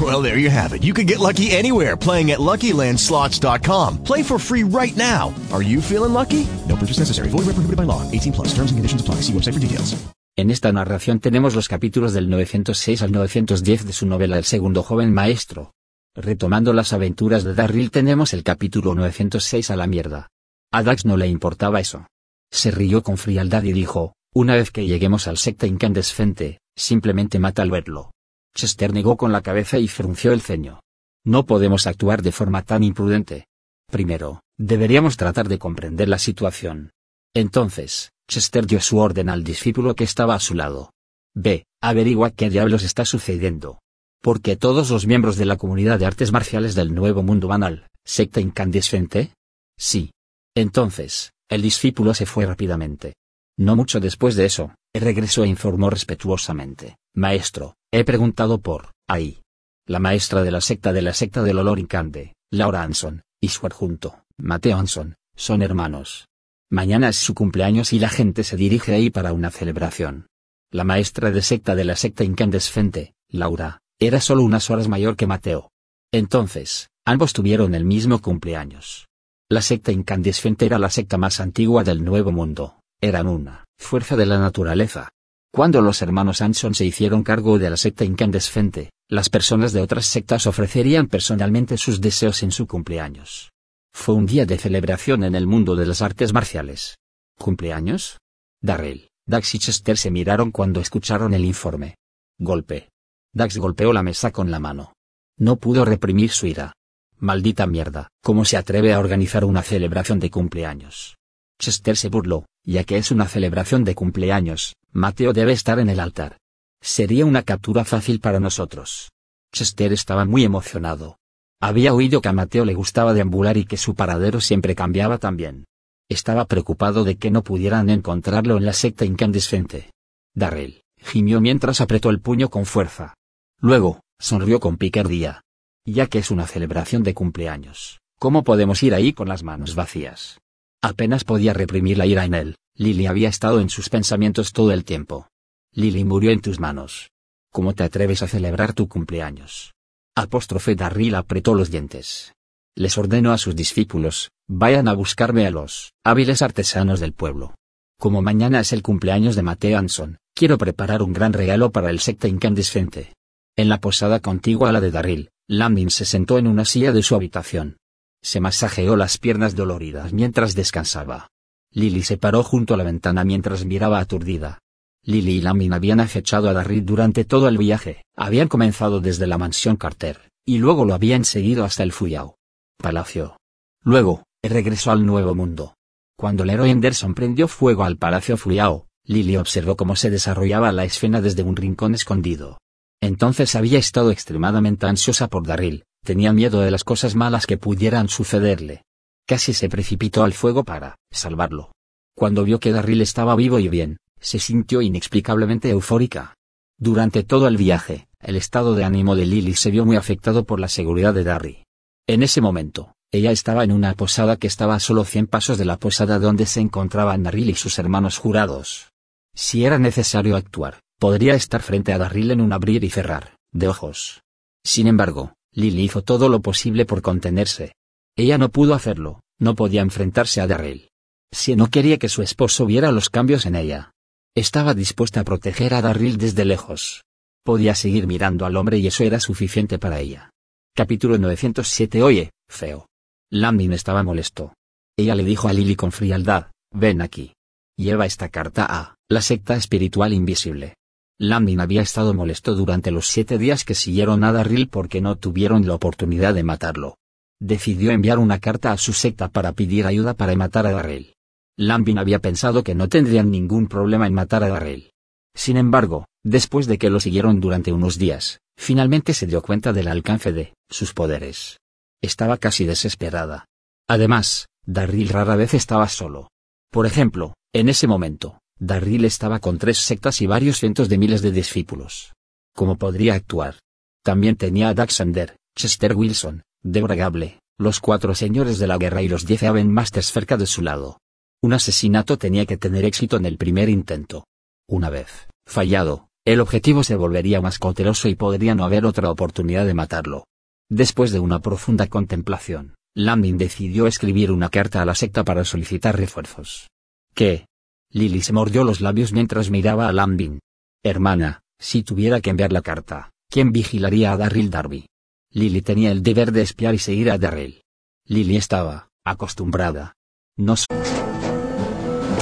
Well, 0.00 0.22
there 0.22 0.38
you 0.38 0.48
have 0.48 0.72
it. 0.72 0.82
You 0.82 0.94
can 0.94 1.04
get 1.04 1.18
lucky 1.18 1.50
anywhere 1.50 1.98
playing 1.98 2.30
at 2.30 2.38
LuckyLandSlots.com. 2.38 4.02
Play 4.04 4.22
for 4.22 4.38
free 4.38 4.62
right 4.62 4.96
now. 4.96 5.34
Are 5.52 5.62
you 5.62 5.82
feeling 5.82 6.14
lucky? 6.14 6.46
No 6.66 6.76
purchase 6.76 7.00
necessary. 7.00 7.28
Void 7.28 7.44
where 7.44 7.54
prohibited 7.54 7.76
by 7.76 7.84
law. 7.84 8.00
18 8.10 8.32
plus. 8.32 8.48
Terms 8.54 8.72
and 8.72 8.78
conditions 8.78 9.02
apply. 9.02 9.16
See 9.16 9.34
website 9.34 9.52
for 9.52 9.60
details. 9.60 9.94
En 10.34 10.50
esta 10.50 10.72
narración 10.72 11.20
tenemos 11.20 11.54
los 11.54 11.68
capítulos 11.68 12.14
del 12.14 12.30
906 12.30 13.02
al 13.02 13.12
910 13.12 13.84
de 13.84 13.92
su 13.92 14.06
novela 14.06 14.38
El 14.38 14.44
segundo 14.44 14.82
joven 14.82 15.12
maestro. 15.12 15.74
Retomando 16.14 16.72
las 16.72 16.94
aventuras 16.94 17.44
de 17.44 17.54
Darryl 17.54 17.90
tenemos 17.90 18.32
el 18.32 18.42
capítulo 18.42 18.94
906 18.94 19.70
a 19.70 19.76
la 19.76 19.86
mierda. 19.86 20.28
A 20.72 20.82
Dax 20.82 21.04
no 21.04 21.18
le 21.18 21.26
importaba 21.26 21.80
eso. 21.80 22.06
Se 22.50 22.70
rió 22.70 23.02
con 23.02 23.18
frialdad 23.18 23.62
y 23.62 23.72
dijo, 23.72 24.14
una 24.34 24.54
vez 24.54 24.70
que 24.70 24.86
lleguemos 24.86 25.28
al 25.28 25.36
secta 25.36 25.66
incandescente, 25.66 26.60
simplemente 26.76 27.38
mata 27.38 27.60
al 27.60 27.70
verlo. 27.70 28.10
Chester 28.54 28.92
negó 28.92 29.16
con 29.16 29.32
la 29.32 29.40
cabeza 29.40 29.78
y 29.78 29.88
frunció 29.88 30.32
el 30.32 30.40
ceño. 30.40 30.80
No 31.24 31.46
podemos 31.46 31.86
actuar 31.86 32.22
de 32.22 32.32
forma 32.32 32.62
tan 32.62 32.82
imprudente. 32.82 33.46
Primero, 33.90 34.42
deberíamos 34.58 35.16
tratar 35.16 35.48
de 35.48 35.58
comprender 35.58 36.08
la 36.08 36.18
situación. 36.18 36.92
Entonces, 37.34 38.12
Chester 38.28 38.66
dio 38.66 38.80
su 38.80 38.98
orden 38.98 39.28
al 39.28 39.44
discípulo 39.44 39.94
que 39.94 40.04
estaba 40.04 40.34
a 40.34 40.40
su 40.40 40.54
lado. 40.54 40.92
Ve, 41.34 41.66
averigua 41.80 42.30
qué 42.30 42.50
diablos 42.50 42.82
está 42.82 43.04
sucediendo. 43.04 43.80
Porque 44.20 44.56
todos 44.56 44.90
los 44.90 45.06
miembros 45.06 45.36
de 45.36 45.46
la 45.46 45.56
comunidad 45.56 45.98
de 45.98 46.06
artes 46.06 46.32
marciales 46.32 46.74
del 46.74 46.94
Nuevo 46.94 47.22
Mundo 47.22 47.48
van 47.48 47.62
al 47.62 47.88
secta 48.04 48.40
incandescente? 48.40 49.34
Sí. 49.78 50.12
Entonces, 50.54 51.32
el 51.48 51.62
discípulo 51.62 52.14
se 52.14 52.26
fue 52.26 52.46
rápidamente. 52.46 53.14
No 53.58 53.76
mucho 53.76 54.00
después 54.00 54.36
de 54.36 54.46
eso, 54.46 54.74
regresó 54.94 55.44
e 55.44 55.48
informó 55.48 55.90
respetuosamente, 55.90 56.96
Maestro, 57.14 57.76
he 57.92 58.04
preguntado 58.04 58.58
por, 58.58 58.92
ahí. 59.06 59.42
La 59.86 59.98
maestra 59.98 60.42
de 60.42 60.50
la 60.50 60.60
secta 60.60 60.92
de 60.92 61.02
la 61.02 61.12
secta 61.12 61.42
del 61.42 61.58
olor 61.58 61.78
incande, 61.78 62.34
Laura 62.50 62.82
Anson, 62.82 63.22
y 63.40 63.48
su 63.48 63.66
adjunto, 63.66 64.24
Mateo 64.38 64.78
Anson, 64.78 65.16
son 65.36 65.62
hermanos. 65.62 66.28
Mañana 66.70 67.10
es 67.10 67.16
su 67.16 67.34
cumpleaños 67.34 67.92
y 67.92 67.98
la 67.98 68.08
gente 68.08 68.44
se 68.44 68.56
dirige 68.56 68.94
ahí 68.94 69.10
para 69.10 69.34
una 69.34 69.50
celebración. 69.50 70.26
La 70.72 70.84
maestra 70.84 71.30
de 71.30 71.42
secta 71.42 71.74
de 71.74 71.84
la 71.84 71.96
secta 71.96 72.24
incandescente, 72.24 73.12
Laura, 73.28 73.82
era 74.00 74.20
solo 74.20 74.42
unas 74.42 74.70
horas 74.70 74.88
mayor 74.88 75.16
que 75.16 75.26
Mateo. 75.26 75.70
Entonces, 76.12 76.88
ambos 77.04 77.34
tuvieron 77.34 77.74
el 77.74 77.84
mismo 77.84 78.22
cumpleaños. 78.22 79.06
La 79.50 79.60
secta 79.60 79.92
incandescente 79.92 80.64
era 80.64 80.78
la 80.78 80.88
secta 80.88 81.18
más 81.18 81.40
antigua 81.40 81.84
del 81.84 82.02
Nuevo 82.02 82.32
Mundo, 82.32 82.80
eran 83.02 83.26
una 83.28 83.64
fuerza 83.78 84.16
de 84.16 84.24
la 84.24 84.38
naturaleza. 84.38 85.10
Cuando 85.54 85.82
los 85.82 86.00
hermanos 86.00 86.40
Anson 86.40 86.74
se 86.74 86.86
hicieron 86.86 87.22
cargo 87.22 87.58
de 87.58 87.68
la 87.68 87.76
secta 87.76 88.06
incandescente, 88.06 88.90
las 89.06 89.28
personas 89.28 89.74
de 89.74 89.82
otras 89.82 90.06
sectas 90.06 90.46
ofrecerían 90.46 91.08
personalmente 91.08 91.76
sus 91.76 92.00
deseos 92.00 92.42
en 92.42 92.50
su 92.50 92.66
cumpleaños. 92.66 93.52
Fue 93.92 94.14
un 94.14 94.24
día 94.24 94.46
de 94.46 94.56
celebración 94.56 95.24
en 95.24 95.34
el 95.34 95.46
mundo 95.46 95.76
de 95.76 95.84
las 95.84 96.00
artes 96.00 96.32
marciales. 96.32 96.96
¿Cumpleaños? 97.38 98.16
Darrell, 98.62 99.10
Dax 99.26 99.54
y 99.54 99.58
Chester 99.58 99.98
se 99.98 100.10
miraron 100.10 100.52
cuando 100.52 100.80
escucharon 100.80 101.34
el 101.34 101.44
informe. 101.44 101.96
Golpe. 102.38 102.88
Dax 103.34 103.58
golpeó 103.58 103.92
la 103.92 104.02
mesa 104.02 104.30
con 104.30 104.50
la 104.50 104.58
mano. 104.58 104.94
No 105.36 105.56
pudo 105.56 105.84
reprimir 105.84 106.30
su 106.30 106.46
ira. 106.46 106.72
Maldita 107.18 107.66
mierda, 107.66 108.08
¿cómo 108.22 108.46
se 108.46 108.56
atreve 108.56 108.94
a 108.94 108.98
organizar 108.98 109.44
una 109.44 109.60
celebración 109.60 110.18
de 110.18 110.30
cumpleaños? 110.30 111.18
Chester 111.58 111.98
se 111.98 112.08
burló, 112.08 112.46
ya 112.64 112.84
que 112.84 112.96
es 112.96 113.10
una 113.10 113.26
celebración 113.26 113.84
de 113.84 113.94
cumpleaños, 113.94 114.76
Mateo 114.92 115.32
debe 115.32 115.52
estar 115.52 115.78
en 115.78 115.88
el 115.88 116.00
altar. 116.00 116.38
Sería 116.80 117.24
una 117.26 117.42
captura 117.42 117.84
fácil 117.84 118.20
para 118.20 118.40
nosotros. 118.40 119.10
Chester 119.52 119.92
estaba 119.92 120.24
muy 120.24 120.44
emocionado. 120.44 121.18
Había 121.60 121.94
oído 121.94 122.20
que 122.20 122.28
a 122.28 122.32
Mateo 122.32 122.64
le 122.64 122.74
gustaba 122.74 123.14
deambular 123.14 123.56
y 123.56 123.64
que 123.64 123.76
su 123.76 123.94
paradero 123.94 124.40
siempre 124.40 124.74
cambiaba 124.74 125.18
también. 125.18 125.64
Estaba 126.08 126.46
preocupado 126.46 127.04
de 127.04 127.16
que 127.16 127.30
no 127.30 127.42
pudieran 127.42 127.88
encontrarlo 127.88 128.56
en 128.56 128.64
la 128.64 128.72
secta 128.72 129.04
incandescente. 129.04 129.92
Darrell, 130.34 130.82
gimió 130.98 131.40
mientras 131.40 131.80
apretó 131.80 132.10
el 132.10 132.20
puño 132.20 132.50
con 132.50 132.66
fuerza. 132.66 133.14
Luego, 133.60 134.00
sonrió 134.18 134.58
con 134.60 134.76
picardía. 134.76 135.42
Ya 135.84 136.06
que 136.06 136.18
es 136.18 136.30
una 136.30 136.46
celebración 136.46 137.02
de 137.02 137.14
cumpleaños, 137.14 138.00
¿cómo 138.18 138.44
podemos 138.44 138.82
ir 138.82 138.94
ahí 138.94 139.12
con 139.12 139.28
las 139.28 139.42
manos 139.42 139.74
vacías? 139.74 140.40
Apenas 140.82 141.22
podía 141.22 141.52
reprimir 141.52 141.96
la 141.96 142.06
ira 142.06 142.24
en 142.24 142.34
él, 142.34 142.56
Lily 142.74 143.06
había 143.06 143.28
estado 143.28 143.60
en 143.60 143.70
sus 143.70 143.88
pensamientos 143.88 144.52
todo 144.52 144.72
el 144.72 144.84
tiempo. 144.84 145.28
Lily 145.72 146.04
murió 146.04 146.32
en 146.32 146.40
tus 146.40 146.58
manos. 146.58 147.10
¿Cómo 147.52 147.72
te 147.74 147.84
atreves 147.84 148.22
a 148.22 148.28
celebrar 148.28 148.72
tu 148.72 148.88
cumpleaños? 148.88 149.74
Apóstrofe 150.16 150.74
Darryl 150.74 151.14
apretó 151.14 151.54
los 151.54 151.70
dientes. 151.70 152.34
Les 152.74 152.98
ordenó 152.98 153.32
a 153.32 153.38
sus 153.38 153.54
discípulos, 153.54 154.30
vayan 154.48 154.88
a 154.88 154.94
buscarme 154.94 155.46
a 155.46 155.50
los 155.50 155.92
hábiles 156.04 156.42
artesanos 156.42 156.98
del 156.98 157.12
pueblo. 157.12 157.54
Como 157.98 158.20
mañana 158.20 158.60
es 158.60 158.72
el 158.72 158.82
cumpleaños 158.82 159.36
de 159.36 159.42
Mateo 159.42 159.78
Anson, 159.78 160.18
quiero 160.34 160.58
preparar 160.58 161.02
un 161.02 161.12
gran 161.12 161.32
regalo 161.32 161.70
para 161.70 161.90
el 161.90 162.00
secta 162.00 162.26
incandescente. 162.26 163.14
En 163.54 163.68
la 163.68 163.78
posada 163.78 164.18
contigua 164.18 164.70
a 164.70 164.72
la 164.72 164.80
de 164.80 164.90
Darryl, 164.90 165.30
Landin 165.46 165.90
se 165.90 166.06
sentó 166.06 166.38
en 166.38 166.46
una 166.46 166.64
silla 166.64 166.92
de 166.92 167.02
su 167.02 167.14
habitación. 167.14 167.76
Se 168.22 168.40
masajeó 168.40 168.96
las 168.96 169.18
piernas 169.18 169.56
doloridas 169.56 170.12
mientras 170.12 170.54
descansaba. 170.54 171.28
Lily 171.72 172.02
se 172.02 172.18
paró 172.18 172.42
junto 172.42 172.74
a 172.74 172.76
la 172.76 172.84
ventana 172.84 173.24
mientras 173.24 173.64
miraba 173.64 173.98
aturdida. 173.98 174.60
Lily 175.04 175.32
y 175.32 175.40
Lamin 175.40 175.72
habían 175.72 176.00
acechado 176.00 176.48
a 176.48 176.52
Darryl 176.52 176.84
durante 176.86 177.24
todo 177.24 177.48
el 177.48 177.58
viaje, 177.58 178.04
habían 178.16 178.46
comenzado 178.46 179.00
desde 179.00 179.26
la 179.26 179.38
mansión 179.38 179.76
Carter, 179.76 180.30
y 180.44 180.58
luego 180.58 180.84
lo 180.84 180.94
habían 180.94 181.24
seguido 181.24 181.64
hasta 181.64 181.82
el 181.82 181.92
Fuyao. 181.92 182.36
Palacio. 182.76 183.36
Luego, 183.82 184.22
regresó 184.42 184.92
al 184.92 185.04
Nuevo 185.04 185.34
Mundo. 185.34 185.74
Cuando 186.16 186.44
el 186.44 186.50
héroe 186.50 186.70
Anderson 186.70 187.14
prendió 187.14 187.48
fuego 187.48 187.82
al 187.82 187.96
Palacio 187.96 188.36
Fuyao, 188.36 188.86
Lily 189.04 189.36
observó 189.36 189.76
cómo 189.76 189.96
se 189.96 190.10
desarrollaba 190.10 190.70
la 190.70 190.84
escena 190.84 191.20
desde 191.20 191.42
un 191.42 191.56
rincón 191.56 191.94
escondido. 191.94 192.58
Entonces 193.00 193.56
había 193.56 193.80
estado 193.80 194.12
extremadamente 194.12 194.86
ansiosa 194.86 195.26
por 195.26 195.44
Darryl, 195.44 195.84
tenía 196.04 196.32
miedo 196.32 196.60
de 196.60 196.70
las 196.70 196.84
cosas 196.84 197.14
malas 197.14 197.46
que 197.46 197.56
pudieran 197.56 198.08
sucederle. 198.08 198.84
Casi 199.26 199.52
se 199.52 199.68
precipitó 199.68 200.24
al 200.24 200.32
fuego 200.32 200.64
para 200.64 200.96
salvarlo. 201.10 201.72
Cuando 202.14 202.44
vio 202.44 202.60
que 202.60 202.72
Darryl 202.72 203.00
estaba 203.00 203.36
vivo 203.36 203.58
y 203.58 203.68
bien, 203.68 203.98
se 204.20 204.38
sintió 204.38 204.82
inexplicablemente 204.82 205.70
eufórica. 205.70 206.34
Durante 206.78 207.22
todo 207.22 207.48
el 207.48 207.56
viaje, 207.56 208.08
el 208.20 208.36
estado 208.36 208.74
de 208.74 208.84
ánimo 208.84 209.16
de 209.16 209.26
Lily 209.26 209.54
se 209.54 209.70
vio 209.70 209.84
muy 209.84 209.96
afectado 209.96 210.44
por 210.44 210.60
la 210.60 210.68
seguridad 210.68 211.14
de 211.14 211.24
Darry. 211.24 211.64
En 212.06 212.22
ese 212.22 212.40
momento, 212.40 212.94
ella 213.10 213.30
estaba 213.30 213.62
en 213.62 213.72
una 213.72 213.94
posada 213.94 214.36
que 214.36 214.46
estaba 214.46 214.74
a 214.74 214.80
solo 214.80 215.04
cien 215.04 215.26
pasos 215.26 215.58
de 215.58 215.64
la 215.64 215.76
posada 215.76 216.18
donde 216.18 216.46
se 216.46 216.60
encontraban 216.60 217.22
Darryl 217.22 217.50
y 217.50 217.54
sus 217.54 217.78
hermanos 217.78 218.18
jurados. 218.18 218.90
Si 219.34 219.64
era 219.64 219.78
necesario 219.78 220.36
actuar, 220.36 220.80
podría 220.98 221.34
estar 221.34 221.62
frente 221.62 221.92
a 221.92 221.98
Darryl 221.98 222.30
en 222.30 222.40
un 222.40 222.52
abrir 222.52 222.84
y 222.84 222.90
cerrar, 222.90 223.36
de 223.52 223.68
ojos. 223.68 224.22
Sin 224.64 224.86
embargo, 224.86 225.34
Lily 225.54 225.84
hizo 225.84 226.02
todo 226.02 226.28
lo 226.28 226.40
posible 226.40 226.86
por 226.86 227.02
contenerse. 227.02 227.74
Ella 228.16 228.38
no 228.38 228.48
pudo 228.50 228.74
hacerlo, 228.74 229.20
no 229.38 229.54
podía 229.54 229.82
enfrentarse 229.82 230.40
a 230.40 230.46
Darryl. 230.46 230.90
Si 231.30 231.56
no 231.56 231.68
quería 231.68 231.98
que 231.98 232.08
su 232.08 232.22
esposo 232.22 232.66
viera 232.66 232.92
los 232.92 233.10
cambios 233.10 233.46
en 233.46 233.56
ella. 233.56 233.92
Estaba 234.34 234.74
dispuesta 234.74 235.20
a 235.20 235.24
proteger 235.24 235.74
a 235.74 235.82
Darryl 235.82 236.16
desde 236.16 236.44
lejos. 236.44 237.04
Podía 237.44 237.74
seguir 237.74 238.06
mirando 238.06 238.46
al 238.46 238.56
hombre 238.56 238.78
y 238.78 238.86
eso 238.86 239.04
era 239.04 239.20
suficiente 239.20 239.78
para 239.78 240.00
ella. 240.00 240.30
Capítulo 240.74 241.18
907 241.18 242.02
Oye, 242.02 242.30
feo. 242.48 242.86
Landin 243.30 243.72
estaba 243.72 244.02
molesto. 244.02 244.54
Ella 244.96 245.14
le 245.14 245.24
dijo 245.24 245.48
a 245.48 245.52
Lily 245.52 245.74
con 245.74 245.92
frialdad, 245.92 246.50
ven 246.72 247.02
aquí. 247.02 247.34
Lleva 247.76 248.06
esta 248.06 248.28
carta 248.28 248.66
a, 248.68 248.96
la 249.08 249.22
secta 249.22 249.56
espiritual 249.56 250.12
invisible. 250.12 250.76
Landin 251.18 251.60
había 251.60 251.82
estado 251.82 252.14
molesto 252.14 252.54
durante 252.54 252.90
los 252.90 253.06
siete 253.06 253.38
días 253.38 253.64
que 253.64 253.74
siguieron 253.74 254.24
a 254.24 254.32
Darryl 254.32 254.68
porque 254.68 255.00
no 255.00 255.16
tuvieron 255.16 255.66
la 255.66 255.74
oportunidad 255.74 256.34
de 256.34 256.42
matarlo. 256.42 256.98
Decidió 257.40 257.90
enviar 257.90 258.18
una 258.18 258.38
carta 258.38 258.72
a 258.72 258.78
su 258.78 258.92
secta 258.92 259.28
para 259.28 259.52
pedir 259.52 259.86
ayuda 259.86 260.14
para 260.14 260.34
matar 260.36 260.66
a 260.66 260.72
Darryl. 260.72 261.14
Lambin 261.56 261.98
había 261.98 262.18
pensado 262.18 262.64
que 262.64 262.74
no 262.74 262.88
tendrían 262.88 263.30
ningún 263.30 263.68
problema 263.68 264.06
en 264.06 264.14
matar 264.14 264.42
a 264.42 264.48
Darrell. 264.48 264.92
Sin 265.34 265.56
embargo, 265.56 266.06
después 266.24 266.66
de 266.66 266.78
que 266.78 266.90
lo 266.90 266.98
siguieron 266.98 267.40
durante 267.40 267.72
unos 267.72 267.98
días, 267.98 268.40
finalmente 268.56 269.14
se 269.14 269.26
dio 269.26 269.42
cuenta 269.42 269.72
del 269.72 269.88
alcance 269.88 270.32
de 270.32 270.54
sus 270.70 270.94
poderes. 270.94 271.58
Estaba 272.00 272.36
casi 272.38 272.64
desesperada. 272.64 273.46
Además, 273.88 274.48
Darryl 274.64 275.08
rara 275.08 275.36
vez 275.36 275.54
estaba 275.54 275.88
solo. 275.88 276.30
Por 276.70 276.86
ejemplo, 276.86 277.34
en 277.52 277.68
ese 277.68 277.86
momento, 277.86 278.38
Darryl 278.64 279.04
estaba 279.04 279.40
con 279.40 279.58
tres 279.58 279.78
sectas 279.78 280.22
y 280.22 280.28
varios 280.28 280.58
cientos 280.58 280.88
de 280.88 280.96
miles 280.96 281.20
de 281.20 281.32
discípulos. 281.32 282.12
¿Cómo 282.54 282.76
podría 282.76 283.14
actuar? 283.14 283.56
También 284.04 284.36
tenía 284.36 284.68
a 284.68 284.74
Daxander, 284.74 285.36
Chester 285.56 285.96
Wilson, 285.96 286.44
Deborah 286.62 286.94
Gable, 286.94 287.40
los 287.58 287.80
cuatro 287.80 288.14
señores 288.14 288.60
de 288.60 288.68
la 288.68 288.78
guerra 288.78 289.02
y 289.02 289.08
los 289.08 289.26
diez 289.26 289.42
Aven 289.42 289.72
Masters 289.72 290.12
cerca 290.12 290.36
de 290.36 290.46
su 290.46 290.62
lado. 290.62 291.00
Un 291.42 291.54
asesinato 291.54 292.18
tenía 292.18 292.46
que 292.46 292.56
tener 292.56 292.84
éxito 292.84 293.16
en 293.16 293.26
el 293.26 293.36
primer 293.36 293.68
intento. 293.68 294.28
Una 294.68 294.90
vez, 294.90 295.26
fallado, 295.44 296.06
el 296.24 296.38
objetivo 296.38 296.84
se 296.84 296.94
volvería 296.94 297.40
más 297.40 297.58
cauteloso 297.58 298.06
y 298.06 298.14
podría 298.14 298.54
no 298.54 298.64
haber 298.64 298.86
otra 298.86 299.10
oportunidad 299.10 299.66
de 299.66 299.74
matarlo. 299.74 300.24
Después 300.70 301.10
de 301.10 301.18
una 301.18 301.40
profunda 301.40 301.88
contemplación, 301.88 302.76
Lambin 302.94 303.38
decidió 303.38 303.88
escribir 303.88 304.30
una 304.30 304.50
carta 304.50 304.80
a 304.80 304.84
la 304.84 304.94
secta 304.94 305.24
para 305.24 305.44
solicitar 305.44 305.96
refuerzos. 305.96 306.68
¿Qué? 307.12 307.46
Lily 307.94 308.22
se 308.22 308.32
mordió 308.32 308.64
los 308.64 308.80
labios 308.80 309.12
mientras 309.12 309.50
miraba 309.50 309.86
a 309.86 309.92
Lambin. 309.92 310.40
Hermana, 310.82 311.42
si 311.58 311.82
tuviera 311.82 312.22
que 312.22 312.30
enviar 312.30 312.50
la 312.50 312.62
carta, 312.62 313.12
¿quién 313.30 313.52
vigilaría 313.52 314.12
a 314.12 314.16
Darryl 314.16 314.48
Darby? 314.48 314.86
Lily 315.30 315.60
tenía 315.60 315.92
el 315.92 316.02
deber 316.02 316.32
de 316.32 316.40
espiar 316.40 316.74
y 316.74 316.78
seguir 316.78 317.10
a 317.10 317.18
Darryl. 317.18 317.62
Lily 318.06 318.36
estaba, 318.36 318.88
acostumbrada. 319.04 319.94
No 320.38 320.56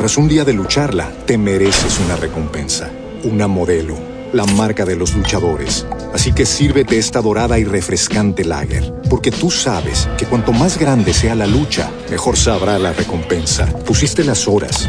tras 0.00 0.16
un 0.16 0.28
día 0.28 0.46
de 0.46 0.54
lucharla, 0.54 1.12
te 1.26 1.36
mereces 1.36 2.00
una 2.00 2.16
recompensa, 2.16 2.90
una 3.22 3.46
modelo, 3.48 3.98
la 4.32 4.46
marca 4.46 4.86
de 4.86 4.96
los 4.96 5.14
luchadores. 5.14 5.86
Así 6.14 6.32
que 6.32 6.46
sírvete 6.46 6.96
esta 6.96 7.20
dorada 7.20 7.58
y 7.58 7.64
refrescante 7.64 8.46
lager, 8.46 8.94
porque 9.10 9.30
tú 9.30 9.50
sabes 9.50 10.08
que 10.16 10.24
cuanto 10.24 10.52
más 10.52 10.78
grande 10.78 11.12
sea 11.12 11.34
la 11.34 11.46
lucha, 11.46 11.90
mejor 12.10 12.38
sabrá 12.38 12.78
la 12.78 12.94
recompensa. 12.94 13.66
Pusiste 13.84 14.24
las 14.24 14.48
horas, 14.48 14.88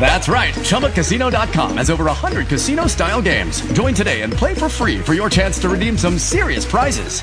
That's 0.00 0.28
right. 0.28 0.54
ChumbaCasino.com 0.54 1.76
has 1.76 1.90
over 1.90 2.04
100 2.04 2.48
casino 2.48 2.86
style 2.86 3.20
games. 3.20 3.60
Join 3.74 3.92
today 3.94 4.22
and 4.22 4.32
play 4.32 4.54
for 4.54 4.70
free 4.70 4.98
for 4.98 5.12
your 5.12 5.28
chance 5.28 5.60
to 5.60 5.68
redeem 5.68 5.98
some 5.98 6.18
serious 6.18 6.64
prizes. 6.64 7.22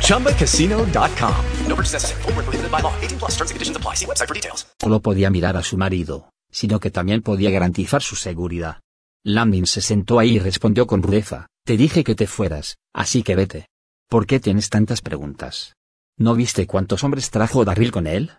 ChumbaCasino.com. 0.00 1.44
No 1.68 1.76
purchase 1.76 1.92
necessary. 1.92 2.22
Full 2.22 2.32
prohibited 2.32 2.70
by 2.70 2.80
law. 2.80 2.94
18 3.02 3.18
plus 3.18 3.32
terms 3.36 3.50
and 3.50 3.56
conditions 3.56 3.76
apply. 3.76 3.94
See 3.94 4.06
website 4.06 4.28
for 4.28 4.34
details. 4.34 4.66
Solo 4.80 5.00
podía 5.00 5.28
mirar 5.28 5.58
a 5.58 5.62
su 5.62 5.76
marido, 5.76 6.30
sino 6.50 6.80
que 6.80 6.90
también 6.90 7.20
podía 7.20 7.50
garantizar 7.50 8.02
su 8.02 8.16
seguridad. 8.16 8.80
Lambin 9.22 9.66
se 9.66 9.82
sentó 9.82 10.18
ahí 10.18 10.36
y 10.36 10.38
respondió 10.38 10.86
con 10.86 11.02
rudeza. 11.02 11.48
Te 11.66 11.76
dije 11.76 12.04
que 12.04 12.14
te 12.14 12.26
fueras, 12.26 12.76
así 12.94 13.22
que 13.22 13.34
vete. 13.36 13.66
¿Por 14.08 14.26
qué 14.26 14.40
tienes 14.40 14.70
tantas 14.70 15.02
preguntas? 15.02 15.74
¿No 16.16 16.34
viste 16.34 16.66
cuántos 16.66 17.04
hombres 17.04 17.30
trajo 17.30 17.66
Darryl 17.66 17.90
con 17.90 18.06
él? 18.06 18.32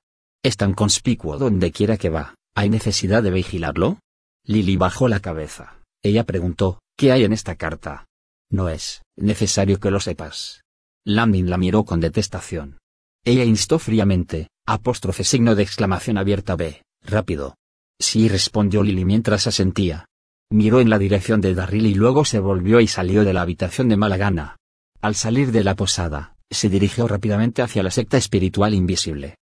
Es 0.43 0.57
tan 0.57 0.73
conspicuo 0.73 1.37
donde 1.37 1.71
quiera 1.71 1.97
que 1.97 2.09
va. 2.09 2.33
¿Hay 2.57 2.71
necesidad 2.71 3.21
de 3.21 3.29
vigilarlo? 3.29 3.99
Lily 4.43 4.77
bajó 4.77 5.07
la 5.07 5.19
cabeza. 5.19 5.77
Ella 6.01 6.23
preguntó, 6.23 6.79
¿qué 6.97 7.11
hay 7.11 7.23
en 7.23 7.31
esta 7.31 7.53
carta? 7.53 8.07
No 8.49 8.67
es 8.67 9.03
necesario 9.15 9.79
que 9.79 9.91
lo 9.91 9.99
sepas. 9.99 10.63
Lambin 11.05 11.51
la 11.51 11.59
miró 11.59 11.85
con 11.85 11.99
detestación. 11.99 12.79
Ella 13.23 13.43
instó 13.43 13.77
fríamente, 13.77 14.47
apóstrofe 14.65 15.23
signo 15.23 15.53
de 15.53 15.61
exclamación 15.61 16.17
abierta 16.17 16.55
B, 16.55 16.81
rápido. 17.03 17.53
Sí 17.99 18.27
respondió 18.27 18.81
Lily 18.81 19.05
mientras 19.05 19.45
asentía. 19.45 20.05
Miró 20.49 20.79
en 20.79 20.89
la 20.89 20.97
dirección 20.97 21.41
de 21.41 21.53
Darryl 21.53 21.85
y 21.85 21.93
luego 21.93 22.25
se 22.25 22.39
volvió 22.39 22.79
y 22.79 22.87
salió 22.87 23.23
de 23.23 23.33
la 23.33 23.43
habitación 23.43 23.87
de 23.87 23.97
mala 23.97 24.17
gana. 24.17 24.57
Al 24.99 25.13
salir 25.13 25.51
de 25.51 25.63
la 25.63 25.75
posada, 25.75 26.33
se 26.49 26.69
dirigió 26.69 27.07
rápidamente 27.07 27.61
hacia 27.61 27.83
la 27.83 27.91
secta 27.91 28.17
espiritual 28.17 28.73
invisible. 28.73 29.35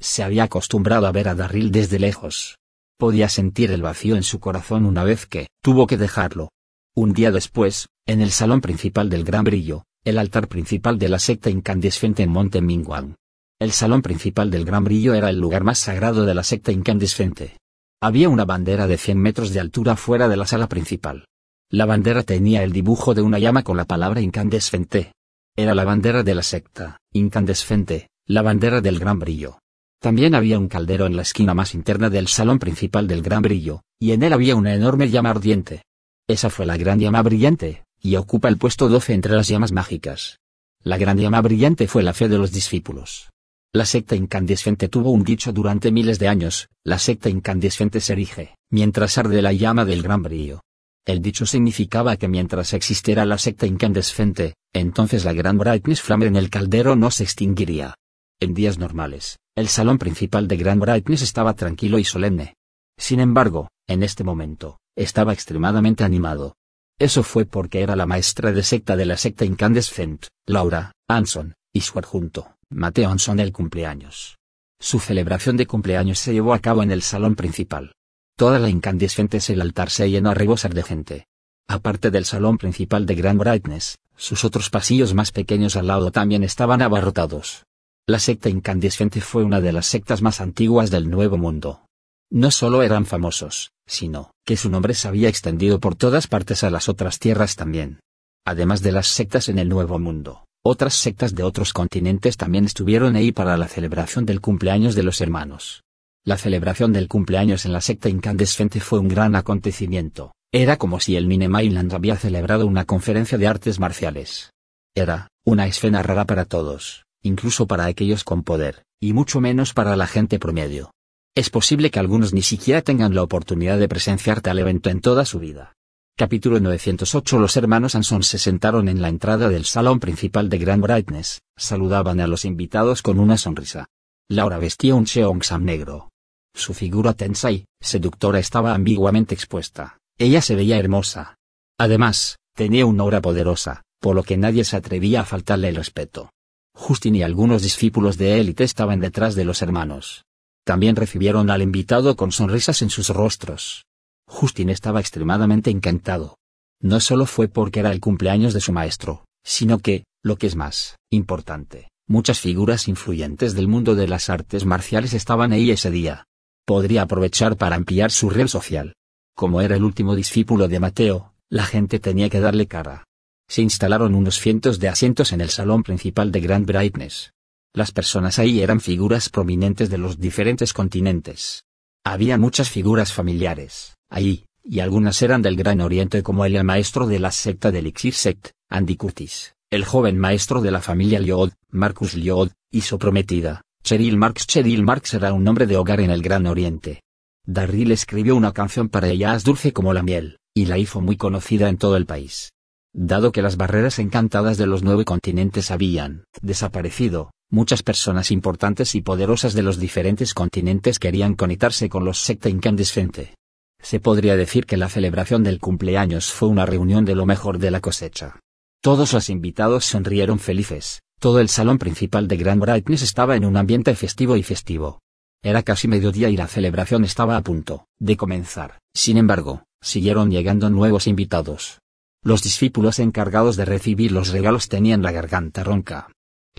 Se 0.00 0.22
había 0.22 0.44
acostumbrado 0.44 1.06
a 1.06 1.12
ver 1.12 1.28
a 1.28 1.34
Darryl 1.34 1.70
desde 1.70 1.98
lejos. 1.98 2.56
Podía 3.02 3.28
sentir 3.28 3.72
el 3.72 3.82
vacío 3.82 4.14
en 4.14 4.22
su 4.22 4.38
corazón 4.38 4.86
una 4.86 5.02
vez 5.02 5.26
que 5.26 5.48
tuvo 5.60 5.88
que 5.88 5.96
dejarlo. 5.96 6.50
Un 6.94 7.12
día 7.12 7.32
después, 7.32 7.88
en 8.06 8.20
el 8.20 8.30
salón 8.30 8.60
principal 8.60 9.10
del 9.10 9.24
Gran 9.24 9.42
Brillo, 9.42 9.82
el 10.04 10.18
altar 10.18 10.46
principal 10.46 11.00
de 11.00 11.08
la 11.08 11.18
secta 11.18 11.50
incandescente 11.50 12.22
en 12.22 12.30
Monte 12.30 12.62
Mingwan. 12.62 13.16
El 13.58 13.72
salón 13.72 14.02
principal 14.02 14.52
del 14.52 14.64
Gran 14.64 14.84
Brillo 14.84 15.14
era 15.14 15.30
el 15.30 15.40
lugar 15.40 15.64
más 15.64 15.80
sagrado 15.80 16.24
de 16.24 16.32
la 16.32 16.44
secta 16.44 16.70
incandescente. 16.70 17.56
Había 18.00 18.28
una 18.28 18.44
bandera 18.44 18.86
de 18.86 18.96
100 18.96 19.18
metros 19.18 19.52
de 19.52 19.58
altura 19.58 19.96
fuera 19.96 20.28
de 20.28 20.36
la 20.36 20.46
sala 20.46 20.68
principal. 20.68 21.26
La 21.70 21.86
bandera 21.86 22.22
tenía 22.22 22.62
el 22.62 22.70
dibujo 22.70 23.14
de 23.14 23.22
una 23.22 23.40
llama 23.40 23.64
con 23.64 23.76
la 23.76 23.84
palabra 23.84 24.20
incandescente. 24.20 25.10
Era 25.56 25.74
la 25.74 25.82
bandera 25.82 26.22
de 26.22 26.36
la 26.36 26.44
secta, 26.44 26.98
incandescente, 27.12 28.10
la 28.26 28.42
bandera 28.42 28.80
del 28.80 29.00
Gran 29.00 29.18
Brillo. 29.18 29.58
También 30.02 30.34
había 30.34 30.58
un 30.58 30.66
caldero 30.66 31.06
en 31.06 31.14
la 31.14 31.22
esquina 31.22 31.54
más 31.54 31.76
interna 31.76 32.10
del 32.10 32.26
salón 32.26 32.58
principal 32.58 33.06
del 33.06 33.22
Gran 33.22 33.40
Brillo, 33.40 33.84
y 34.00 34.10
en 34.10 34.24
él 34.24 34.32
había 34.32 34.56
una 34.56 34.74
enorme 34.74 35.08
llama 35.10 35.30
ardiente. 35.30 35.84
Esa 36.26 36.50
fue 36.50 36.66
la 36.66 36.76
gran 36.76 36.98
llama 36.98 37.22
brillante, 37.22 37.84
y 38.00 38.16
ocupa 38.16 38.48
el 38.48 38.58
puesto 38.58 38.88
12 38.88 39.14
entre 39.14 39.36
las 39.36 39.46
llamas 39.46 39.70
mágicas. 39.70 40.40
La 40.82 40.98
gran 40.98 41.18
llama 41.18 41.40
brillante 41.40 41.86
fue 41.86 42.02
la 42.02 42.14
fe 42.14 42.28
de 42.28 42.36
los 42.36 42.50
discípulos. 42.50 43.30
La 43.72 43.86
secta 43.86 44.16
incandescente 44.16 44.88
tuvo 44.88 45.12
un 45.12 45.22
dicho 45.22 45.52
durante 45.52 45.92
miles 45.92 46.18
de 46.18 46.26
años, 46.26 46.68
la 46.82 46.98
secta 46.98 47.28
incandescente 47.28 48.00
se 48.00 48.14
erige, 48.14 48.56
mientras 48.70 49.16
arde 49.18 49.40
la 49.40 49.52
llama 49.52 49.84
del 49.84 50.02
gran 50.02 50.24
brillo. 50.24 50.62
El 51.06 51.22
dicho 51.22 51.46
significaba 51.46 52.16
que 52.16 52.26
mientras 52.26 52.72
existiera 52.72 53.24
la 53.24 53.38
secta 53.38 53.66
incandescente, 53.66 54.54
entonces 54.72 55.24
la 55.24 55.32
gran 55.32 55.58
brightness 55.58 56.02
flame 56.02 56.26
en 56.26 56.34
el 56.34 56.50
caldero 56.50 56.96
no 56.96 57.12
se 57.12 57.22
extinguiría. 57.22 57.94
En 58.40 58.54
días 58.54 58.76
normales, 58.76 59.38
el 59.54 59.68
salón 59.68 59.98
principal 59.98 60.48
de 60.48 60.56
Grand 60.56 60.80
Brightness 60.80 61.20
estaba 61.20 61.52
tranquilo 61.52 61.98
y 61.98 62.04
solemne. 62.04 62.56
Sin 62.96 63.20
embargo, 63.20 63.68
en 63.86 64.02
este 64.02 64.24
momento, 64.24 64.78
estaba 64.96 65.34
extremadamente 65.34 66.04
animado. 66.04 66.56
Eso 66.98 67.22
fue 67.22 67.44
porque 67.44 67.82
era 67.82 67.94
la 67.94 68.06
maestra 68.06 68.52
de 68.52 68.62
secta 68.62 68.96
de 68.96 69.04
la 69.04 69.16
secta 69.18 69.44
incandescent, 69.44 70.26
Laura, 70.46 70.92
Anson, 71.06 71.54
y 71.72 71.82
su 71.82 71.98
adjunto, 71.98 72.56
Mateo 72.70 73.10
Anson 73.10 73.36
del 73.36 73.52
cumpleaños. 73.52 74.38
Su 74.80 75.00
celebración 75.00 75.56
de 75.58 75.66
cumpleaños 75.66 76.18
se 76.18 76.32
llevó 76.32 76.54
a 76.54 76.58
cabo 76.58 76.82
en 76.82 76.90
el 76.90 77.02
salón 77.02 77.34
principal. 77.34 77.92
Toda 78.36 78.58
la 78.58 78.70
incandescentes 78.70 79.50
el 79.50 79.60
altar 79.60 79.90
se 79.90 80.10
llenó 80.10 80.30
a 80.30 80.34
rebosar 80.34 80.72
de 80.72 80.82
gente. 80.82 81.26
Aparte 81.68 82.10
del 82.10 82.24
salón 82.24 82.56
principal 82.56 83.04
de 83.04 83.14
Grand 83.14 83.38
Brightness, 83.38 83.98
sus 84.16 84.44
otros 84.44 84.70
pasillos 84.70 85.12
más 85.12 85.30
pequeños 85.30 85.76
al 85.76 85.88
lado 85.88 86.10
también 86.10 86.42
estaban 86.42 86.80
abarrotados. 86.80 87.64
La 88.12 88.18
secta 88.18 88.50
incandescente 88.50 89.22
fue 89.22 89.42
una 89.42 89.62
de 89.62 89.72
las 89.72 89.86
sectas 89.86 90.20
más 90.20 90.42
antiguas 90.42 90.90
del 90.90 91.08
Nuevo 91.08 91.38
Mundo. 91.38 91.86
No 92.30 92.50
solo 92.50 92.82
eran 92.82 93.06
famosos, 93.06 93.72
sino 93.86 94.32
que 94.44 94.58
su 94.58 94.68
nombre 94.68 94.92
se 94.92 95.08
había 95.08 95.30
extendido 95.30 95.80
por 95.80 95.94
todas 95.94 96.26
partes 96.26 96.62
a 96.62 96.68
las 96.68 96.90
otras 96.90 97.18
tierras 97.18 97.56
también. 97.56 98.00
Además 98.44 98.82
de 98.82 98.92
las 98.92 99.06
sectas 99.06 99.48
en 99.48 99.58
el 99.58 99.70
Nuevo 99.70 99.98
Mundo, 99.98 100.44
otras 100.62 100.92
sectas 100.92 101.34
de 101.34 101.42
otros 101.42 101.72
continentes 101.72 102.36
también 102.36 102.66
estuvieron 102.66 103.16
ahí 103.16 103.32
para 103.32 103.56
la 103.56 103.66
celebración 103.66 104.26
del 104.26 104.42
cumpleaños 104.42 104.94
de 104.94 105.04
los 105.04 105.22
hermanos. 105.22 105.82
La 106.22 106.36
celebración 106.36 106.92
del 106.92 107.08
cumpleaños 107.08 107.64
en 107.64 107.72
la 107.72 107.80
secta 107.80 108.10
incandescente 108.10 108.80
fue 108.80 108.98
un 108.98 109.08
gran 109.08 109.36
acontecimiento. 109.36 110.32
Era 110.52 110.76
como 110.76 111.00
si 111.00 111.16
el 111.16 111.26
Mine 111.26 111.48
Mainland 111.48 111.94
había 111.94 112.16
celebrado 112.16 112.66
una 112.66 112.84
conferencia 112.84 113.38
de 113.38 113.46
artes 113.46 113.80
marciales. 113.80 114.50
Era 114.94 115.28
una 115.46 115.66
escena 115.66 116.02
rara 116.02 116.26
para 116.26 116.44
todos 116.44 117.06
incluso 117.22 117.66
para 117.66 117.86
aquellos 117.86 118.24
con 118.24 118.42
poder, 118.42 118.84
y 119.00 119.12
mucho 119.12 119.40
menos 119.40 119.72
para 119.72 119.96
la 119.96 120.06
gente 120.06 120.38
promedio. 120.38 120.92
Es 121.34 121.48
posible 121.48 121.90
que 121.90 121.98
algunos 121.98 122.34
ni 122.34 122.42
siquiera 122.42 122.82
tengan 122.82 123.14
la 123.14 123.22
oportunidad 123.22 123.78
de 123.78 123.88
presenciar 123.88 124.40
tal 124.40 124.58
evento 124.58 124.90
en 124.90 125.00
toda 125.00 125.24
su 125.24 125.38
vida. 125.38 125.72
Capítulo 126.14 126.60
908 126.60 127.38
Los 127.38 127.56
hermanos 127.56 127.94
Anson 127.94 128.22
se 128.22 128.38
sentaron 128.38 128.88
en 128.88 129.00
la 129.00 129.08
entrada 129.08 129.48
del 129.48 129.64
salón 129.64 129.98
principal 129.98 130.50
de 130.50 130.58
Grand 130.58 130.82
Brightness, 130.82 131.40
saludaban 131.56 132.20
a 132.20 132.26
los 132.26 132.44
invitados 132.44 133.00
con 133.00 133.18
una 133.18 133.38
sonrisa. 133.38 133.86
Laura 134.28 134.58
vestía 134.58 134.94
un 134.94 135.06
cheongsam 135.06 135.64
negro. 135.64 136.10
Su 136.54 136.74
figura 136.74 137.14
tensa 137.14 137.50
y 137.50 137.64
seductora 137.80 138.38
estaba 138.38 138.74
ambiguamente 138.74 139.34
expuesta. 139.34 139.98
Ella 140.18 140.42
se 140.42 140.54
veía 140.54 140.78
hermosa. 140.78 141.36
Además, 141.78 142.36
tenía 142.54 142.84
una 142.84 143.04
aura 143.04 143.22
poderosa, 143.22 143.82
por 143.98 144.14
lo 144.14 144.22
que 144.22 144.36
nadie 144.36 144.64
se 144.64 144.76
atrevía 144.76 145.22
a 145.22 145.24
faltarle 145.24 145.70
el 145.70 145.76
respeto. 145.76 146.30
Justin 146.74 147.16
y 147.16 147.22
algunos 147.22 147.62
discípulos 147.62 148.16
de 148.18 148.40
élite 148.40 148.64
estaban 148.64 149.00
detrás 149.00 149.34
de 149.34 149.44
los 149.44 149.62
hermanos. 149.62 150.24
También 150.64 150.96
recibieron 150.96 151.50
al 151.50 151.62
invitado 151.62 152.16
con 152.16 152.32
sonrisas 152.32 152.82
en 152.82 152.90
sus 152.90 153.08
rostros. 153.08 153.84
Justin 154.26 154.70
estaba 154.70 155.00
extremadamente 155.00 155.70
encantado. 155.70 156.38
No 156.80 157.00
solo 157.00 157.26
fue 157.26 157.48
porque 157.48 157.80
era 157.80 157.92
el 157.92 158.00
cumpleaños 158.00 158.54
de 158.54 158.60
su 158.60 158.72
maestro, 158.72 159.24
sino 159.44 159.78
que, 159.78 160.04
lo 160.22 160.36
que 160.36 160.46
es 160.46 160.56
más 160.56 160.96
importante, 161.10 161.90
muchas 162.08 162.40
figuras 162.40 162.88
influyentes 162.88 163.54
del 163.54 163.68
mundo 163.68 163.94
de 163.94 164.08
las 164.08 164.30
artes 164.30 164.64
marciales 164.64 165.14
estaban 165.14 165.52
ahí 165.52 165.70
ese 165.70 165.90
día. 165.90 166.26
Podría 166.64 167.02
aprovechar 167.02 167.56
para 167.56 167.76
ampliar 167.76 168.10
su 168.10 168.30
red 168.30 168.46
social. 168.46 168.94
Como 169.34 169.60
era 169.60 169.76
el 169.76 169.84
último 169.84 170.14
discípulo 170.14 170.68
de 170.68 170.80
Mateo, 170.80 171.34
la 171.50 171.64
gente 171.64 171.98
tenía 171.98 172.30
que 172.30 172.40
darle 172.40 172.66
cara. 172.66 173.04
Se 173.52 173.60
instalaron 173.60 174.14
unos 174.14 174.40
cientos 174.40 174.78
de 174.78 174.88
asientos 174.88 175.30
en 175.34 175.42
el 175.42 175.50
salón 175.50 175.82
principal 175.82 176.32
de 176.32 176.40
Grand 176.40 176.64
Brightness. 176.64 177.34
Las 177.74 177.92
personas 177.92 178.38
ahí 178.38 178.62
eran 178.62 178.80
figuras 178.80 179.28
prominentes 179.28 179.90
de 179.90 179.98
los 179.98 180.18
diferentes 180.18 180.72
continentes. 180.72 181.64
Había 182.02 182.38
muchas 182.38 182.70
figuras 182.70 183.12
familiares, 183.12 183.98
ahí, 184.08 184.46
y 184.64 184.80
algunas 184.80 185.20
eran 185.20 185.42
del 185.42 185.56
Gran 185.56 185.82
Oriente 185.82 186.22
como 186.22 186.46
el 186.46 186.64
maestro 186.64 187.06
de 187.06 187.18
la 187.18 187.30
secta 187.30 187.70
del 187.70 187.84
Elixir 187.84 188.14
Sect, 188.14 188.52
Andy 188.70 188.96
Curtis, 188.96 189.54
el 189.68 189.84
joven 189.84 190.16
maestro 190.16 190.62
de 190.62 190.70
la 190.70 190.80
familia 190.80 191.20
Lyod, 191.20 191.52
Marcus 191.68 192.14
Lyod, 192.14 192.52
y 192.70 192.80
su 192.80 192.98
prometida, 192.98 193.60
Cheryl 193.84 194.16
Marx. 194.16 194.46
Cheryl 194.46 194.82
Marx 194.82 195.12
era 195.12 195.34
un 195.34 195.44
nombre 195.44 195.66
de 195.66 195.76
hogar 195.76 196.00
en 196.00 196.10
el 196.10 196.22
Gran 196.22 196.46
Oriente. 196.46 197.02
Darryl 197.44 197.90
escribió 197.90 198.34
una 198.34 198.52
canción 198.52 198.88
para 198.88 199.08
ella 199.08 199.36
dulce 199.44 199.74
como 199.74 199.92
la 199.92 200.02
miel, 200.02 200.38
y 200.54 200.64
la 200.64 200.78
hizo 200.78 201.02
muy 201.02 201.18
conocida 201.18 201.68
en 201.68 201.76
todo 201.76 201.98
el 201.98 202.06
país. 202.06 202.50
Dado 202.94 203.32
que 203.32 203.40
las 203.40 203.56
barreras 203.56 203.98
encantadas 203.98 204.58
de 204.58 204.66
los 204.66 204.82
nueve 204.82 205.06
continentes 205.06 205.70
habían 205.70 206.24
desaparecido, 206.42 207.30
muchas 207.50 207.82
personas 207.82 208.30
importantes 208.30 208.94
y 208.94 209.00
poderosas 209.00 209.54
de 209.54 209.62
los 209.62 209.78
diferentes 209.78 210.34
continentes 210.34 210.98
querían 210.98 211.34
conectarse 211.34 211.88
con 211.88 212.04
los 212.04 212.18
secta 212.18 212.50
incandescente. 212.50 213.34
Se 213.80 213.98
podría 213.98 214.36
decir 214.36 214.66
que 214.66 214.76
la 214.76 214.90
celebración 214.90 215.42
del 215.42 215.58
cumpleaños 215.58 216.32
fue 216.32 216.48
una 216.48 216.66
reunión 216.66 217.06
de 217.06 217.14
lo 217.14 217.24
mejor 217.24 217.58
de 217.58 217.70
la 217.70 217.80
cosecha. 217.80 218.40
Todos 218.82 219.14
los 219.14 219.30
invitados 219.30 219.86
sonrieron 219.86 220.38
felices, 220.38 221.00
todo 221.18 221.40
el 221.40 221.48
salón 221.48 221.78
principal 221.78 222.28
de 222.28 222.36
Grand 222.36 222.60
Brightness 222.60 223.02
estaba 223.02 223.36
en 223.36 223.46
un 223.46 223.56
ambiente 223.56 223.94
festivo 223.94 224.36
y 224.36 224.42
festivo. 224.42 225.00
Era 225.42 225.62
casi 225.62 225.88
mediodía 225.88 226.28
y 226.28 226.36
la 226.36 226.46
celebración 226.46 227.04
estaba 227.04 227.36
a 227.36 227.42
punto 227.42 227.86
de 227.98 228.16
comenzar. 228.16 228.78
Sin 228.94 229.16
embargo, 229.16 229.64
siguieron 229.80 230.30
llegando 230.30 230.68
nuevos 230.68 231.06
invitados. 231.06 231.81
Los 232.24 232.42
discípulos 232.42 233.00
encargados 233.00 233.56
de 233.56 233.64
recibir 233.64 234.12
los 234.12 234.28
regalos 234.28 234.68
tenían 234.68 235.02
la 235.02 235.10
garganta 235.10 235.64
ronca. 235.64 236.08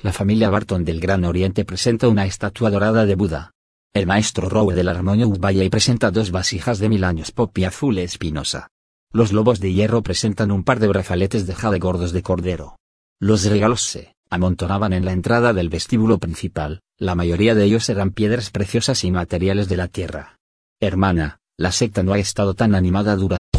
La 0.01 0.11
familia 0.11 0.49
Barton 0.49 0.83
del 0.83 0.99
Gran 0.99 1.23
Oriente 1.23 1.63
presenta 1.63 2.09
una 2.09 2.25
estatua 2.25 2.69
dorada 2.69 3.05
de 3.05 3.15
Buda, 3.15 3.53
el 3.93 4.07
maestro 4.07 4.49
Rowe 4.49 4.73
del 4.73 4.89
armonio 4.89 5.31
y 5.51 5.69
presenta 5.69 6.11
dos 6.11 6.31
vasijas 6.31 6.79
de 6.79 6.89
mil 6.89 7.03
años 7.03 7.31
popi 7.31 7.63
azul 7.63 7.97
espinosa. 7.99 8.67
Los 9.11 9.31
lobos 9.31 9.59
de 9.59 9.71
hierro 9.71 10.01
presentan 10.01 10.51
un 10.51 10.63
par 10.63 10.79
de 10.79 10.87
brazaletes 10.87 11.45
de 11.45 11.53
jade 11.53 11.79
gordos 11.79 12.11
de 12.11 12.23
cordero. 12.23 12.75
Los 13.19 13.45
regalos 13.45 13.83
se 13.83 14.15
amontonaban 14.31 14.91
en 14.91 15.05
la 15.05 15.13
entrada 15.13 15.53
del 15.53 15.69
vestíbulo 15.69 16.17
principal, 16.17 16.81
la 16.97 17.13
mayoría 17.13 17.53
de 17.53 17.65
ellos 17.65 17.87
eran 17.87 18.09
piedras 18.09 18.49
preciosas 18.49 19.03
y 19.03 19.11
materiales 19.11 19.69
de 19.69 19.77
la 19.77 19.87
tierra. 19.87 20.39
Hermana, 20.81 21.37
la 21.55 21.71
secta 21.71 22.01
no 22.01 22.13
ha 22.13 22.17
estado 22.17 22.55
tan 22.55 22.73
animada 22.73 23.15
durante 23.15 23.42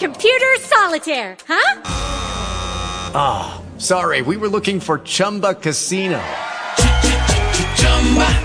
Computer 0.00 0.56
solitaire, 0.60 1.36
huh? 1.46 1.82
Ah, 3.14 3.62
sorry, 3.76 4.22
we 4.22 4.38
were 4.38 4.48
looking 4.48 4.80
for 4.80 5.00
Chumba 5.00 5.52
Casino. 5.52 6.18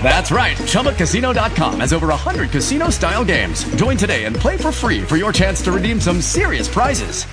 That's 0.02 0.30
right. 0.30 0.56
ChumbaCasino.com 0.68 1.80
has 1.80 1.94
over 1.94 2.08
100 2.08 2.50
casino 2.50 2.90
style 2.90 3.24
games. 3.24 3.64
Join 3.76 3.96
today 3.96 4.26
and 4.26 4.36
play 4.36 4.58
for 4.58 4.70
free 4.70 5.02
for 5.02 5.16
your 5.16 5.32
chance 5.32 5.62
to 5.62 5.72
redeem 5.72 5.98
some 5.98 6.20
serious 6.20 6.68
prizes. 6.68 7.24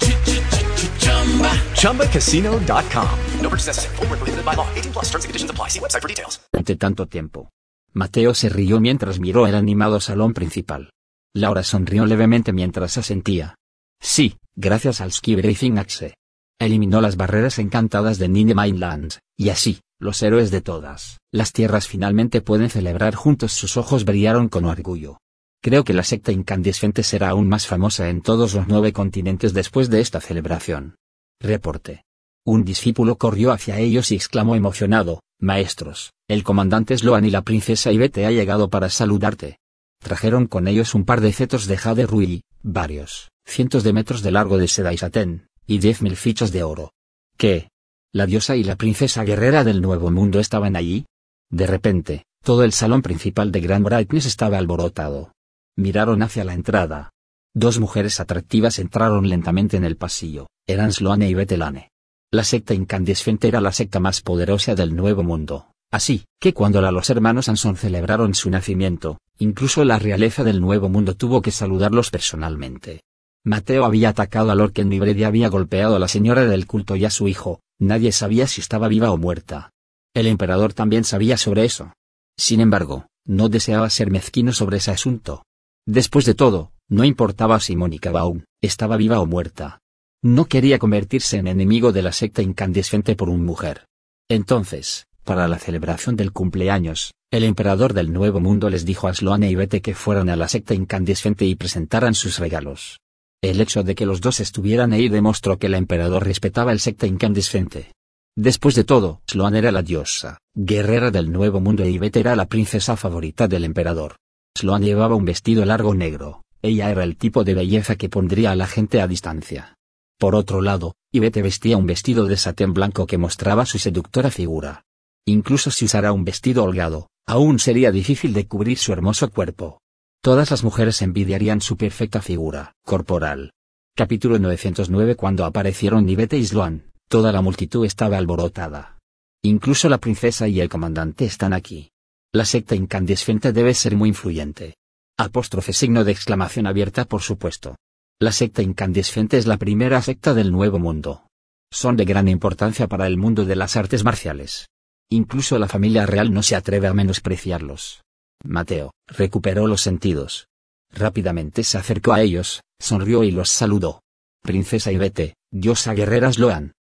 ChumbaCasino.com. 1.82 3.20
No 3.42 3.50
purchase 3.50 3.68
necessary. 3.68 3.96
Full 3.98 4.08
prohibited 4.08 4.46
by 4.46 4.53
law. 4.56 4.68
18 4.74 4.94
plus 4.94 5.06
terms 5.12 5.25
and 5.25 5.30
conditions 5.30 5.51
apply. 5.51 5.68
See 5.68 5.80
website 5.80 6.01
for 6.01 6.08
details. 6.08 6.39
tanto 6.80 7.08
tiempo. 7.08 7.50
Mateo 7.92 8.34
se 8.34 8.48
rió 8.48 8.80
mientras 8.80 9.20
miró 9.20 9.48
el 9.48 9.56
animado 9.56 10.00
salón 10.00 10.34
principal. 10.34 10.92
Laura 11.36 11.63
sonrió 11.63 12.06
levemente 12.06 12.53
mientras 12.53 12.98
asentía. 12.98 13.56
Sí, 14.03 14.36
gracias 14.55 15.00
al 15.00 15.13
Ski 15.13 15.38
Axe. 15.77 16.15
Eliminó 16.60 17.00
las 17.00 17.15
barreras 17.15 17.57
encantadas 17.57 18.17
de 18.19 18.27
Nine 18.27 18.53
Mainland, 18.53 19.13
y 19.38 19.48
así, 19.48 19.79
los 19.98 20.22
héroes 20.22 20.51
de 20.51 20.60
todas 20.60 21.19
las 21.31 21.53
tierras 21.53 21.88
finalmente 21.88 22.41
pueden 22.41 22.69
celebrar 22.69 23.15
juntos. 23.15 23.53
Sus 23.53 23.77
ojos 23.77 24.03
brillaron 24.03 24.50
con 24.50 24.65
orgullo. 24.65 25.19
Creo 25.62 25.86
que 25.86 25.93
la 25.93 26.03
secta 26.03 26.33
incandescente 26.33 27.01
será 27.01 27.29
aún 27.29 27.48
más 27.48 27.65
famosa 27.65 28.10
en 28.10 28.22
todos 28.22 28.53
los 28.53 28.67
nueve 28.67 28.91
continentes 28.91 29.53
después 29.53 29.89
de 29.89 30.01
esta 30.01 30.19
celebración. 30.19 30.98
Reporte. 31.39 32.03
Un 32.45 32.65
discípulo 32.65 33.17
corrió 33.17 33.53
hacia 33.53 33.79
ellos 33.79 34.12
y 34.12 34.15
exclamó 34.15 34.55
emocionado, 34.55 35.22
Maestros, 35.39 36.12
el 36.27 36.43
comandante 36.43 36.98
Sloan 36.98 37.24
y 37.24 37.31
la 37.31 37.41
princesa 37.41 37.93
Ivete 37.93 38.25
ha 38.25 38.31
llegado 38.31 38.69
para 38.69 38.89
saludarte. 38.89 39.60
Trajeron 40.00 40.48
con 40.48 40.67
ellos 40.67 40.93
un 40.93 41.05
par 41.05 41.22
de 41.22 41.31
cetros 41.31 41.67
de 41.67 41.77
jade 41.77 42.05
rui, 42.05 42.43
varios, 42.62 43.29
cientos 43.45 43.83
de 43.83 43.93
metros 43.93 44.21
de 44.21 44.31
largo 44.31 44.57
de 44.57 44.67
seda 44.67 44.93
y 44.93 44.97
satén, 44.97 45.47
y 45.65 45.79
diez 45.79 46.01
mil 46.01 46.15
fichas 46.15 46.51
de 46.51 46.63
oro. 46.63 46.93
¿Qué? 47.38 47.69
¿La 48.12 48.25
diosa 48.25 48.55
y 48.55 48.63
la 48.63 48.75
princesa 48.75 49.23
guerrera 49.23 49.63
del 49.63 49.81
Nuevo 49.81 50.12
Mundo 50.12 50.39
estaban 50.39 50.75
allí? 50.75 51.05
De 51.50 51.67
repente, 51.67 52.25
todo 52.43 52.63
el 52.63 52.73
salón 52.73 53.01
principal 53.01 53.51
de 53.51 53.62
Grand 53.62 53.85
Brightness 53.85 54.25
estaba 54.25 54.57
alborotado. 54.57 55.31
Miraron 55.75 56.21
hacia 56.21 56.43
la 56.43 56.53
entrada. 56.53 57.12
Dos 57.55 57.79
mujeres 57.79 58.19
atractivas 58.19 58.79
entraron 58.79 59.29
lentamente 59.29 59.77
en 59.77 59.83
el 59.83 59.97
pasillo, 59.97 60.47
eran 60.67 60.91
Sloane 60.91 61.29
y 61.29 61.33
Betelane. 61.33 61.89
La 62.31 62.43
secta 62.43 62.73
incandescente 62.73 63.47
era 63.47 63.62
la 63.62 63.71
secta 63.71 64.00
más 64.00 64.21
poderosa 64.21 64.73
del 64.73 64.95
Nuevo 64.95 65.23
Mundo, 65.23 65.67
así 65.91 66.25
que 66.39 66.53
cuando 66.53 66.81
la 66.81 66.91
los 66.91 67.12
hermanos 67.12 67.47
Anson 67.50 67.77
celebraron 67.77 68.33
su 68.33 68.50
nacimiento, 68.50 69.19
incluso 69.38 69.85
la 69.85 70.00
realeza 70.00 70.43
del 70.43 70.59
Nuevo 70.59 70.89
Mundo 70.89 71.15
tuvo 71.15 71.43
que 71.43 71.51
saludarlos 71.51 72.09
personalmente. 72.09 73.01
Mateo 73.45 73.83
había 73.83 74.09
atacado 74.09 74.51
a 74.51 74.55
Lorken 74.55 74.93
y 74.93 75.00
Brady 75.00 75.25
había 75.25 75.50
golpeado 75.50 75.97
a 75.97 76.00
la 76.00 76.07
señora 76.07 76.45
del 76.45 76.65
culto 76.65 76.95
y 76.95 77.03
a 77.03 77.09
su 77.09 77.27
hijo, 77.27 77.59
nadie 77.77 78.13
sabía 78.13 78.47
si 78.47 78.62
estaba 78.62 78.88
viva 78.88 79.12
o 79.12 79.17
muerta. 79.17 79.71
El 80.13 80.27
emperador 80.27 80.73
también 80.73 81.03
sabía 81.03 81.35
sobre 81.35 81.65
eso. 81.65 81.91
Sin 82.38 82.62
embargo, 82.62 83.07
no 83.25 83.50
deseaba 83.50 83.89
ser 83.89 84.12
mezquino 84.12 84.53
sobre 84.53 84.77
ese 84.77 84.91
asunto. 84.91 85.43
Después 85.85 86.25
de 86.25 86.35
todo, 86.35 86.71
no 86.88 87.03
importaba 87.03 87.59
si 87.59 87.75
Mónica 87.75 88.12
Baum 88.12 88.43
estaba 88.62 88.95
viva 88.95 89.19
o 89.19 89.25
muerta. 89.25 89.79
No 90.21 90.45
quería 90.45 90.79
convertirse 90.79 91.38
en 91.38 91.47
enemigo 91.47 91.91
de 91.91 92.01
la 92.01 92.13
secta 92.13 92.41
incandescente 92.41 93.17
por 93.17 93.27
una 93.27 93.43
mujer. 93.43 93.88
Entonces, 94.29 95.07
para 95.25 95.50
la 95.50 95.59
celebración 95.59 96.15
del 96.15 96.31
cumpleaños, 96.31 97.13
el 97.29 97.43
emperador 97.43 97.93
del 97.93 98.13
Nuevo 98.13 98.39
Mundo 98.39 98.69
les 98.69 98.85
dijo 98.85 99.09
a 99.09 99.13
Sloane 99.13 99.50
y 99.50 99.55
Bete 99.55 99.81
que 99.81 99.95
fueran 99.95 100.29
a 100.29 100.38
la 100.38 100.47
secta 100.47 100.73
incandescente 100.73 101.43
y 101.45 101.55
presentaran 101.55 102.13
sus 102.13 102.39
regalos. 102.39 103.01
El 103.43 103.59
hecho 103.59 103.83
de 103.83 103.93
que 103.93 104.05
los 104.05 104.21
dos 104.21 104.39
estuvieran 104.39 104.93
ahí 104.93 105.09
demostró 105.09 105.59
que 105.59 105.67
el 105.67 105.73
emperador 105.73 106.25
respetaba 106.25 106.71
el 106.71 106.79
secta 106.79 107.07
incandescente. 107.07 107.91
Después 108.38 108.73
de 108.73 108.85
todo, 108.85 109.21
Sloan 109.29 109.57
era 109.57 109.69
la 109.73 109.83
diosa, 109.83 110.38
guerrera 110.55 111.12
del 111.12 111.29
Nuevo 111.29 111.59
Mundo 111.59 111.85
y 111.85 111.91
Yvette 111.91 112.15
era 112.21 112.38
la 112.38 112.45
princesa 112.45 112.95
favorita 112.95 113.50
del 113.50 113.65
emperador. 113.65 114.15
Sloan 114.57 114.83
llevaba 114.83 115.15
un 115.15 115.25
vestido 115.25 115.65
largo 115.65 115.93
negro, 115.93 116.43
ella 116.62 116.89
era 116.89 117.03
el 117.03 117.17
tipo 117.17 117.43
de 117.43 117.53
belleza 117.53 117.97
que 117.97 118.07
pondría 118.07 118.51
a 118.51 118.55
la 118.55 118.65
gente 118.65 119.01
a 119.01 119.07
distancia. 119.09 119.75
Por 120.17 120.35
otro 120.35 120.62
lado, 120.62 120.95
Yvette 121.12 121.41
vestía 121.41 121.75
un 121.75 121.85
vestido 121.85 122.27
de 122.27 122.38
satén 122.38 122.73
blanco 122.73 123.05
que 123.05 123.17
mostraba 123.17 123.65
su 123.65 123.77
seductora 123.77 124.31
figura. 124.31 124.85
Incluso 125.25 125.69
si 125.69 125.83
usara 125.83 126.13
un 126.13 126.23
vestido 126.23 126.63
holgado, 126.63 127.09
aún 127.27 127.59
sería 127.59 127.91
difícil 127.91 128.31
de 128.31 128.47
cubrir 128.47 128.77
su 128.77 128.93
hermoso 128.93 129.29
cuerpo. 129.29 129.81
Todas 130.24 130.51
las 130.51 130.63
mujeres 130.63 131.01
envidiarían 131.01 131.60
su 131.60 131.75
perfecta 131.75 132.22
figura 132.22 132.77
corporal. 132.86 133.51
Capítulo 133.94 134.39
909 134.39 135.18
Cuando 135.18 135.44
aparecieron 135.44 136.08
Yvette 136.08 136.38
y 136.38 136.46
Sloan, 136.46 136.94
Toda 137.10 137.34
la 137.34 137.42
multitud 137.42 137.86
estaba 137.86 138.18
alborotada. 138.18 139.00
Incluso 139.44 139.89
la 139.89 139.98
princesa 139.98 140.48
y 140.48 140.62
el 140.62 140.70
comandante 140.70 141.25
están 141.25 141.51
aquí. 141.51 141.92
La 142.32 142.46
secta 142.46 142.74
incandescente 142.74 143.51
debe 143.51 143.74
ser 143.74 143.98
muy 143.98 144.08
influyente. 144.08 144.77
Apóstrofe 145.18 145.74
signo 145.74 146.06
de 146.06 146.13
exclamación 146.13 146.68
abierta 146.68 147.03
por 147.03 147.22
supuesto. 147.22 147.75
La 148.18 148.32
secta 148.32 148.62
incandescente 148.62 149.38
es 149.38 149.46
la 149.46 149.58
primera 149.58 150.01
secta 150.01 150.34
del 150.34 150.53
Nuevo 150.53 150.80
Mundo. 150.80 151.27
Son 151.70 151.98
de 151.98 152.06
gran 152.06 152.30
importancia 152.30 152.88
para 152.88 153.08
el 153.08 153.18
mundo 153.18 153.44
de 153.44 153.58
las 153.58 153.75
artes 153.75 154.06
marciales. 154.06 154.70
Incluso 155.10 155.60
la 155.60 155.68
familia 155.68 156.06
real 156.06 156.34
no 156.34 156.44
se 156.44 156.56
atreve 156.56 156.88
a 156.88 156.94
menospreciarlos. 156.94 158.02
Mateo, 158.43 158.91
recuperó 159.07 159.67
los 159.67 159.81
sentidos. 159.81 160.47
Rápidamente 160.91 161.63
se 161.63 161.77
acercó 161.77 162.13
a 162.13 162.21
ellos, 162.21 162.62
sonrió 162.79 163.23
y 163.23 163.31
los 163.31 163.50
saludó. 163.50 164.01
Princesa 164.41 164.91
Ivete, 164.91 165.35
diosa 165.51 165.93
guerreras 165.93 166.38
Loan, 166.38 166.73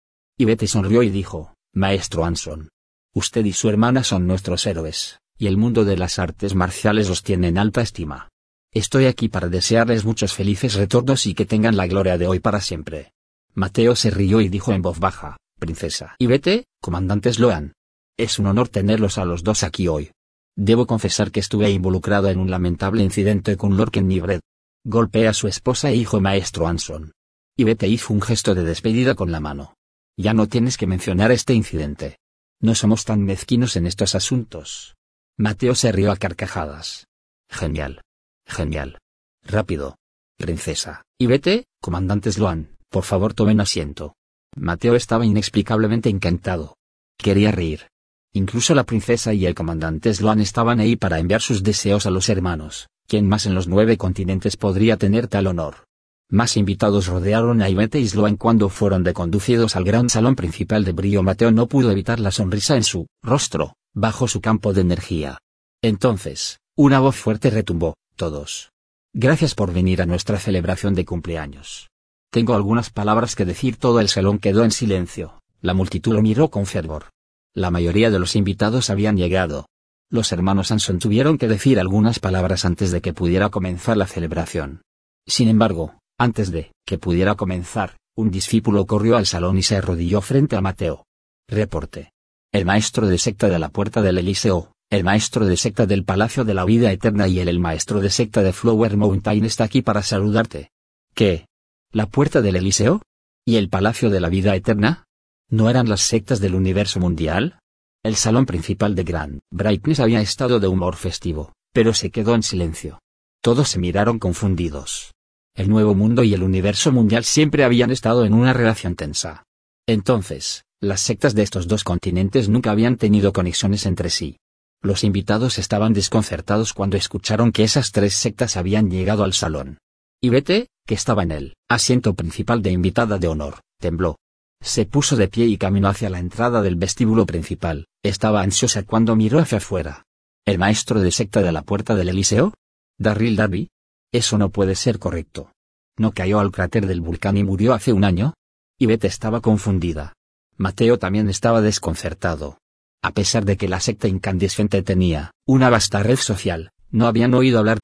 Betty 0.45 0.67
sonrió 0.67 1.03
y 1.03 1.09
dijo, 1.09 1.53
Maestro 1.73 2.25
Anson. 2.25 2.69
Usted 3.13 3.45
y 3.45 3.53
su 3.53 3.69
hermana 3.69 4.03
son 4.03 4.27
nuestros 4.27 4.65
héroes, 4.65 5.19
y 5.37 5.47
el 5.47 5.57
mundo 5.57 5.85
de 5.85 5.97
las 5.97 6.19
artes 6.19 6.55
marciales 6.55 7.09
los 7.09 7.23
tiene 7.23 7.47
en 7.47 7.57
alta 7.57 7.81
estima. 7.81 8.29
Estoy 8.71 9.05
aquí 9.05 9.29
para 9.29 9.49
desearles 9.49 10.03
muchos 10.03 10.33
felices 10.33 10.73
retornos 10.73 11.27
y 11.27 11.35
que 11.35 11.45
tengan 11.45 11.77
la 11.77 11.87
gloria 11.87 12.17
de 12.17 12.27
hoy 12.27 12.39
para 12.39 12.59
siempre. 12.59 13.13
Mateo 13.53 13.95
se 13.95 14.09
rió 14.09 14.41
y 14.41 14.49
dijo 14.49 14.73
en 14.73 14.81
voz 14.81 14.99
baja, 14.99 15.37
Princesa. 15.59 16.15
Y 16.17 16.25
vete, 16.25 16.65
comandante 16.81 17.31
Sloan. 17.31 17.73
Es 18.17 18.39
un 18.39 18.47
honor 18.47 18.69
tenerlos 18.69 19.17
a 19.17 19.25
los 19.25 19.43
dos 19.43 19.63
aquí 19.63 19.87
hoy. 19.87 20.11
Debo 20.55 20.85
confesar 20.85 21.31
que 21.31 21.39
estuve 21.39 21.69
involucrado 21.71 22.29
en 22.29 22.39
un 22.39 22.51
lamentable 22.51 23.03
incidente 23.03 23.57
con 23.57 23.75
Lorken 23.75 24.07
Nibred. 24.07 24.41
Golpeé 24.85 25.27
a 25.27 25.33
su 25.33 25.47
esposa 25.47 25.89
e 25.89 25.95
hijo 25.95 26.19
maestro 26.19 26.67
Anson. 26.67 27.13
Y 27.57 27.63
vete 27.63 27.87
hizo 27.87 28.13
un 28.13 28.21
gesto 28.21 28.53
de 28.53 28.63
despedida 28.63 29.15
con 29.15 29.31
la 29.31 29.39
mano. 29.39 29.75
Ya 30.17 30.33
no 30.33 30.47
tienes 30.47 30.77
que 30.77 30.87
mencionar 30.87 31.31
este 31.31 31.53
incidente. 31.53 32.17
No 32.61 32.75
somos 32.75 33.03
tan 33.05 33.23
mezquinos 33.23 33.75
en 33.75 33.87
estos 33.87 34.15
asuntos. 34.15 34.95
Mateo 35.37 35.73
se 35.73 35.91
rió 35.91 36.11
a 36.11 36.17
carcajadas. 36.17 37.07
Genial. 37.49 38.01
Genial. 38.45 38.99
Rápido. 39.43 39.97
Princesa. 40.37 41.03
Y 41.17 41.27
vete, 41.27 41.65
comandante 41.81 42.31
Sloan, 42.31 42.77
por 42.89 43.03
favor 43.03 43.33
tomen 43.33 43.59
asiento. 43.59 44.15
Mateo 44.55 44.95
estaba 44.95 45.25
inexplicablemente 45.25 46.09
encantado. 46.09 46.75
Quería 47.17 47.51
reír. 47.51 47.87
Incluso 48.35 48.73
la 48.73 48.83
princesa 48.83 49.31
y 49.33 49.45
el 49.45 49.53
comandante 49.53 50.11
Sloan 50.11 50.39
estaban 50.39 50.79
ahí 50.79 50.95
para 50.95 51.19
enviar 51.19 51.41
sus 51.41 51.61
deseos 51.61 52.07
a 52.07 52.09
los 52.09 52.29
hermanos. 52.29 52.87
¿Quién 53.07 53.27
más 53.27 53.45
en 53.45 53.53
los 53.53 53.67
nueve 53.67 53.95
continentes 53.95 54.57
podría 54.57 54.97
tener 54.97 55.27
tal 55.27 55.45
honor? 55.45 55.85
Más 56.29 56.57
invitados 56.57 57.05
rodearon 57.05 57.61
a 57.61 57.69
Ivete 57.69 57.99
y 57.99 58.07
Sloan 58.07 58.37
cuando 58.37 58.69
fueron 58.69 59.03
deconducidos 59.03 59.75
al 59.75 59.83
gran 59.83 60.09
salón 60.09 60.35
principal 60.35 60.83
de 60.83 60.93
Brío. 60.93 61.21
Mateo 61.21 61.51
no 61.51 61.67
pudo 61.67 61.91
evitar 61.91 62.19
la 62.19 62.31
sonrisa 62.31 62.75
en 62.75 62.83
su 62.83 63.05
rostro, 63.21 63.75
bajo 63.93 64.27
su 64.27 64.41
campo 64.41 64.73
de 64.73 64.81
energía. 64.81 65.37
Entonces, 65.83 66.59
una 66.75 66.99
voz 66.99 67.15
fuerte 67.15 67.51
retumbó, 67.51 67.93
todos. 68.15 68.71
Gracias 69.13 69.53
por 69.53 69.71
venir 69.71 70.01
a 70.01 70.07
nuestra 70.07 70.39
celebración 70.39 70.95
de 70.95 71.05
cumpleaños. 71.05 71.91
Tengo 72.31 72.55
algunas 72.55 72.89
palabras 72.89 73.35
que 73.35 73.45
decir. 73.45 73.77
Todo 73.77 73.99
el 73.99 74.09
salón 74.09 74.39
quedó 74.39 74.63
en 74.63 74.71
silencio. 74.71 75.39
La 75.61 75.75
multitud 75.75 76.13
lo 76.13 76.23
miró 76.23 76.49
con 76.49 76.65
fervor. 76.65 77.12
La 77.55 77.69
mayoría 77.69 78.09
de 78.09 78.17
los 78.17 78.35
invitados 78.35 78.89
habían 78.89 79.15
llegado. 79.15 79.67
Los 80.09 80.31
hermanos 80.31 80.71
Anson 80.71 80.97
tuvieron 80.97 81.37
que 81.37 81.47
decir 81.47 81.79
algunas 81.79 82.19
palabras 82.19 82.65
antes 82.65 82.91
de 82.91 83.01
que 83.01 83.13
pudiera 83.13 83.49
comenzar 83.49 83.95
la 83.95 84.07
celebración. 84.07 84.81
Sin 85.27 85.49
embargo, 85.49 85.93
antes 86.17 86.51
de 86.51 86.71
que 86.85 86.97
pudiera 86.97 87.35
comenzar, 87.35 87.97
un 88.15 88.31
discípulo 88.31 88.87
corrió 88.87 89.17
al 89.17 89.27
salón 89.27 89.57
y 89.57 89.63
se 89.63 89.75
arrodilló 89.75 90.21
frente 90.21 90.55
a 90.55 90.61
Mateo. 90.61 91.05
Reporte. 91.47 92.11
El 92.51 92.65
maestro 92.65 93.07
de 93.07 93.17
secta 93.19 93.49
de 93.49 93.59
la 93.59 93.69
puerta 93.69 94.01
del 94.01 94.17
Eliseo, 94.17 94.71
el 94.89 95.03
maestro 95.03 95.45
de 95.45 95.57
secta 95.57 95.85
del 95.85 96.05
Palacio 96.05 96.43
de 96.45 96.53
la 96.53 96.65
Vida 96.65 96.91
Eterna 96.91 97.27
y 97.27 97.39
el, 97.39 97.49
el 97.49 97.59
maestro 97.59 97.99
de 97.99 98.09
secta 98.09 98.41
de 98.41 98.53
Flower 98.53 98.97
Mountain 98.97 99.45
está 99.45 99.63
aquí 99.63 99.81
para 99.81 100.01
saludarte. 100.01 100.71
¿Qué? 101.13 101.47
¿La 101.91 102.07
puerta 102.07 102.41
del 102.41 102.55
Eliseo? 102.55 103.01
¿Y 103.45 103.57
el 103.57 103.69
Palacio 103.69 104.09
de 104.09 104.19
la 104.19 104.29
Vida 104.29 104.55
Eterna? 104.55 105.05
¿No 105.53 105.69
eran 105.69 105.87
las 105.87 106.01
sectas 106.01 106.39
del 106.39 106.55
universo 106.55 106.99
mundial? 106.99 107.59
El 108.03 108.15
salón 108.15 108.47
principal 108.47 108.95
de 108.95 109.03
Grand 109.03 109.39
Brightness 109.51 109.99
había 109.99 110.19
estado 110.19 110.59
de 110.59 110.67
humor 110.67 110.95
festivo, 110.95 111.53
pero 111.71 111.93
se 111.93 112.09
quedó 112.09 112.33
en 112.33 112.41
silencio. 112.41 112.97
Todos 113.39 113.69
se 113.69 113.77
miraron 113.77 114.17
confundidos. 114.17 115.13
El 115.53 115.69
nuevo 115.69 115.93
mundo 115.93 116.23
y 116.23 116.33
el 116.33 116.41
universo 116.41 116.91
mundial 116.91 117.23
siempre 117.23 117.63
habían 117.63 117.91
estado 117.91 118.25
en 118.25 118.33
una 118.33 118.51
relación 118.51 118.95
tensa. 118.95 119.43
Entonces, 119.87 120.63
las 120.81 121.01
sectas 121.01 121.35
de 121.35 121.43
estos 121.43 121.67
dos 121.67 121.83
continentes 121.83 122.49
nunca 122.49 122.71
habían 122.71 122.97
tenido 122.97 123.31
conexiones 123.31 123.85
entre 123.85 124.09
sí. 124.09 124.37
Los 124.81 125.03
invitados 125.03 125.59
estaban 125.59 125.93
desconcertados 125.93 126.73
cuando 126.73 126.97
escucharon 126.97 127.51
que 127.51 127.63
esas 127.63 127.91
tres 127.91 128.15
sectas 128.15 128.57
habían 128.57 128.89
llegado 128.89 129.23
al 129.23 129.33
salón. 129.33 129.77
Y 130.19 130.29
Bete, 130.29 130.69
que 130.87 130.95
estaba 130.95 131.21
en 131.21 131.31
el 131.31 131.53
asiento 131.69 132.15
principal 132.15 132.63
de 132.63 132.71
invitada 132.71 133.19
de 133.19 133.27
honor, 133.27 133.59
tembló. 133.79 134.15
Se 134.63 134.85
puso 134.85 135.17
de 135.17 135.27
pie 135.27 135.45
y 135.45 135.57
caminó 135.57 135.89
hacia 135.89 136.09
la 136.09 136.19
entrada 136.19 136.61
del 136.61 136.77
vestíbulo 136.77 137.25
principal. 137.25 137.87
Estaba 138.01 138.41
ansiosa 138.41 138.83
cuando 138.83 139.13
miró 139.13 139.39
hacia 139.39 139.57
afuera. 139.57 140.05
¿El 140.45 140.57
maestro 140.57 141.01
de 141.01 141.11
secta 141.11 141.41
de 141.41 141.51
la 141.51 141.63
puerta 141.63 141.95
del 141.95 142.07
Eliseo? 142.07 142.53
¿Darryl 142.97 143.35
Darby? 143.35 143.69
Eso 144.13 144.37
no 144.37 144.49
puede 144.49 144.75
ser 144.75 144.99
correcto. 144.99 145.51
¿No 145.97 146.13
cayó 146.13 146.39
al 146.39 146.51
cráter 146.51 146.87
del 146.87 147.01
volcán 147.01 147.35
y 147.35 147.43
murió 147.43 147.73
hace 147.73 147.91
un 147.91 148.05
año? 148.05 148.35
Ivette 148.79 149.05
estaba 149.05 149.41
confundida. 149.41 150.13
Mateo 150.55 150.97
también 150.97 151.29
estaba 151.29 151.59
desconcertado. 151.59 152.57
A 153.01 153.11
pesar 153.11 153.43
de 153.43 153.57
que 153.57 153.67
la 153.67 153.81
secta 153.81 154.07
incandescente 154.07 154.81
tenía 154.81 155.31
una 155.45 155.69
vasta 155.69 156.01
red 156.03 156.15
social, 156.15 156.71
no 156.89 157.07
habían 157.07 157.33
oído 157.33 157.59
hablar. 157.59 157.79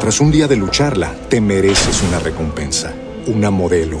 Tras 0.00 0.20
un 0.20 0.32
día 0.32 0.48
de 0.48 0.56
lucharla, 0.56 1.14
te 1.28 1.40
mereces 1.40 2.02
una 2.02 2.18
recompensa, 2.18 2.92
una 3.26 3.50
modelo, 3.50 4.00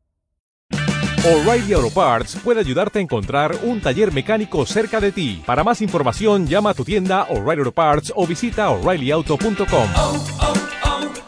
O'Reilly 1.23 1.73
Auto 1.73 1.91
Parts 1.91 2.35
puede 2.43 2.61
ayudarte 2.61 2.97
a 2.97 3.01
encontrar 3.03 3.55
un 3.61 3.79
taller 3.79 4.11
mecánico 4.11 4.65
cerca 4.65 4.99
de 4.99 5.11
ti. 5.11 5.43
Para 5.45 5.63
más 5.63 5.79
información, 5.83 6.47
llama 6.47 6.71
a 6.71 6.73
tu 6.73 6.83
tienda 6.83 7.27
O'Reilly 7.29 7.59
Auto 7.59 7.71
Parts 7.73 8.11
o 8.15 8.25
visita 8.25 8.71
oreillyauto.com. 8.71 9.89
Oh, 9.97 10.25
oh, 10.41 10.53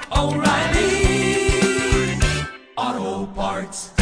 oh, 0.09 0.29
O'Reilly 0.29 1.45
Auto 2.75 3.31
Parts. 3.35 3.93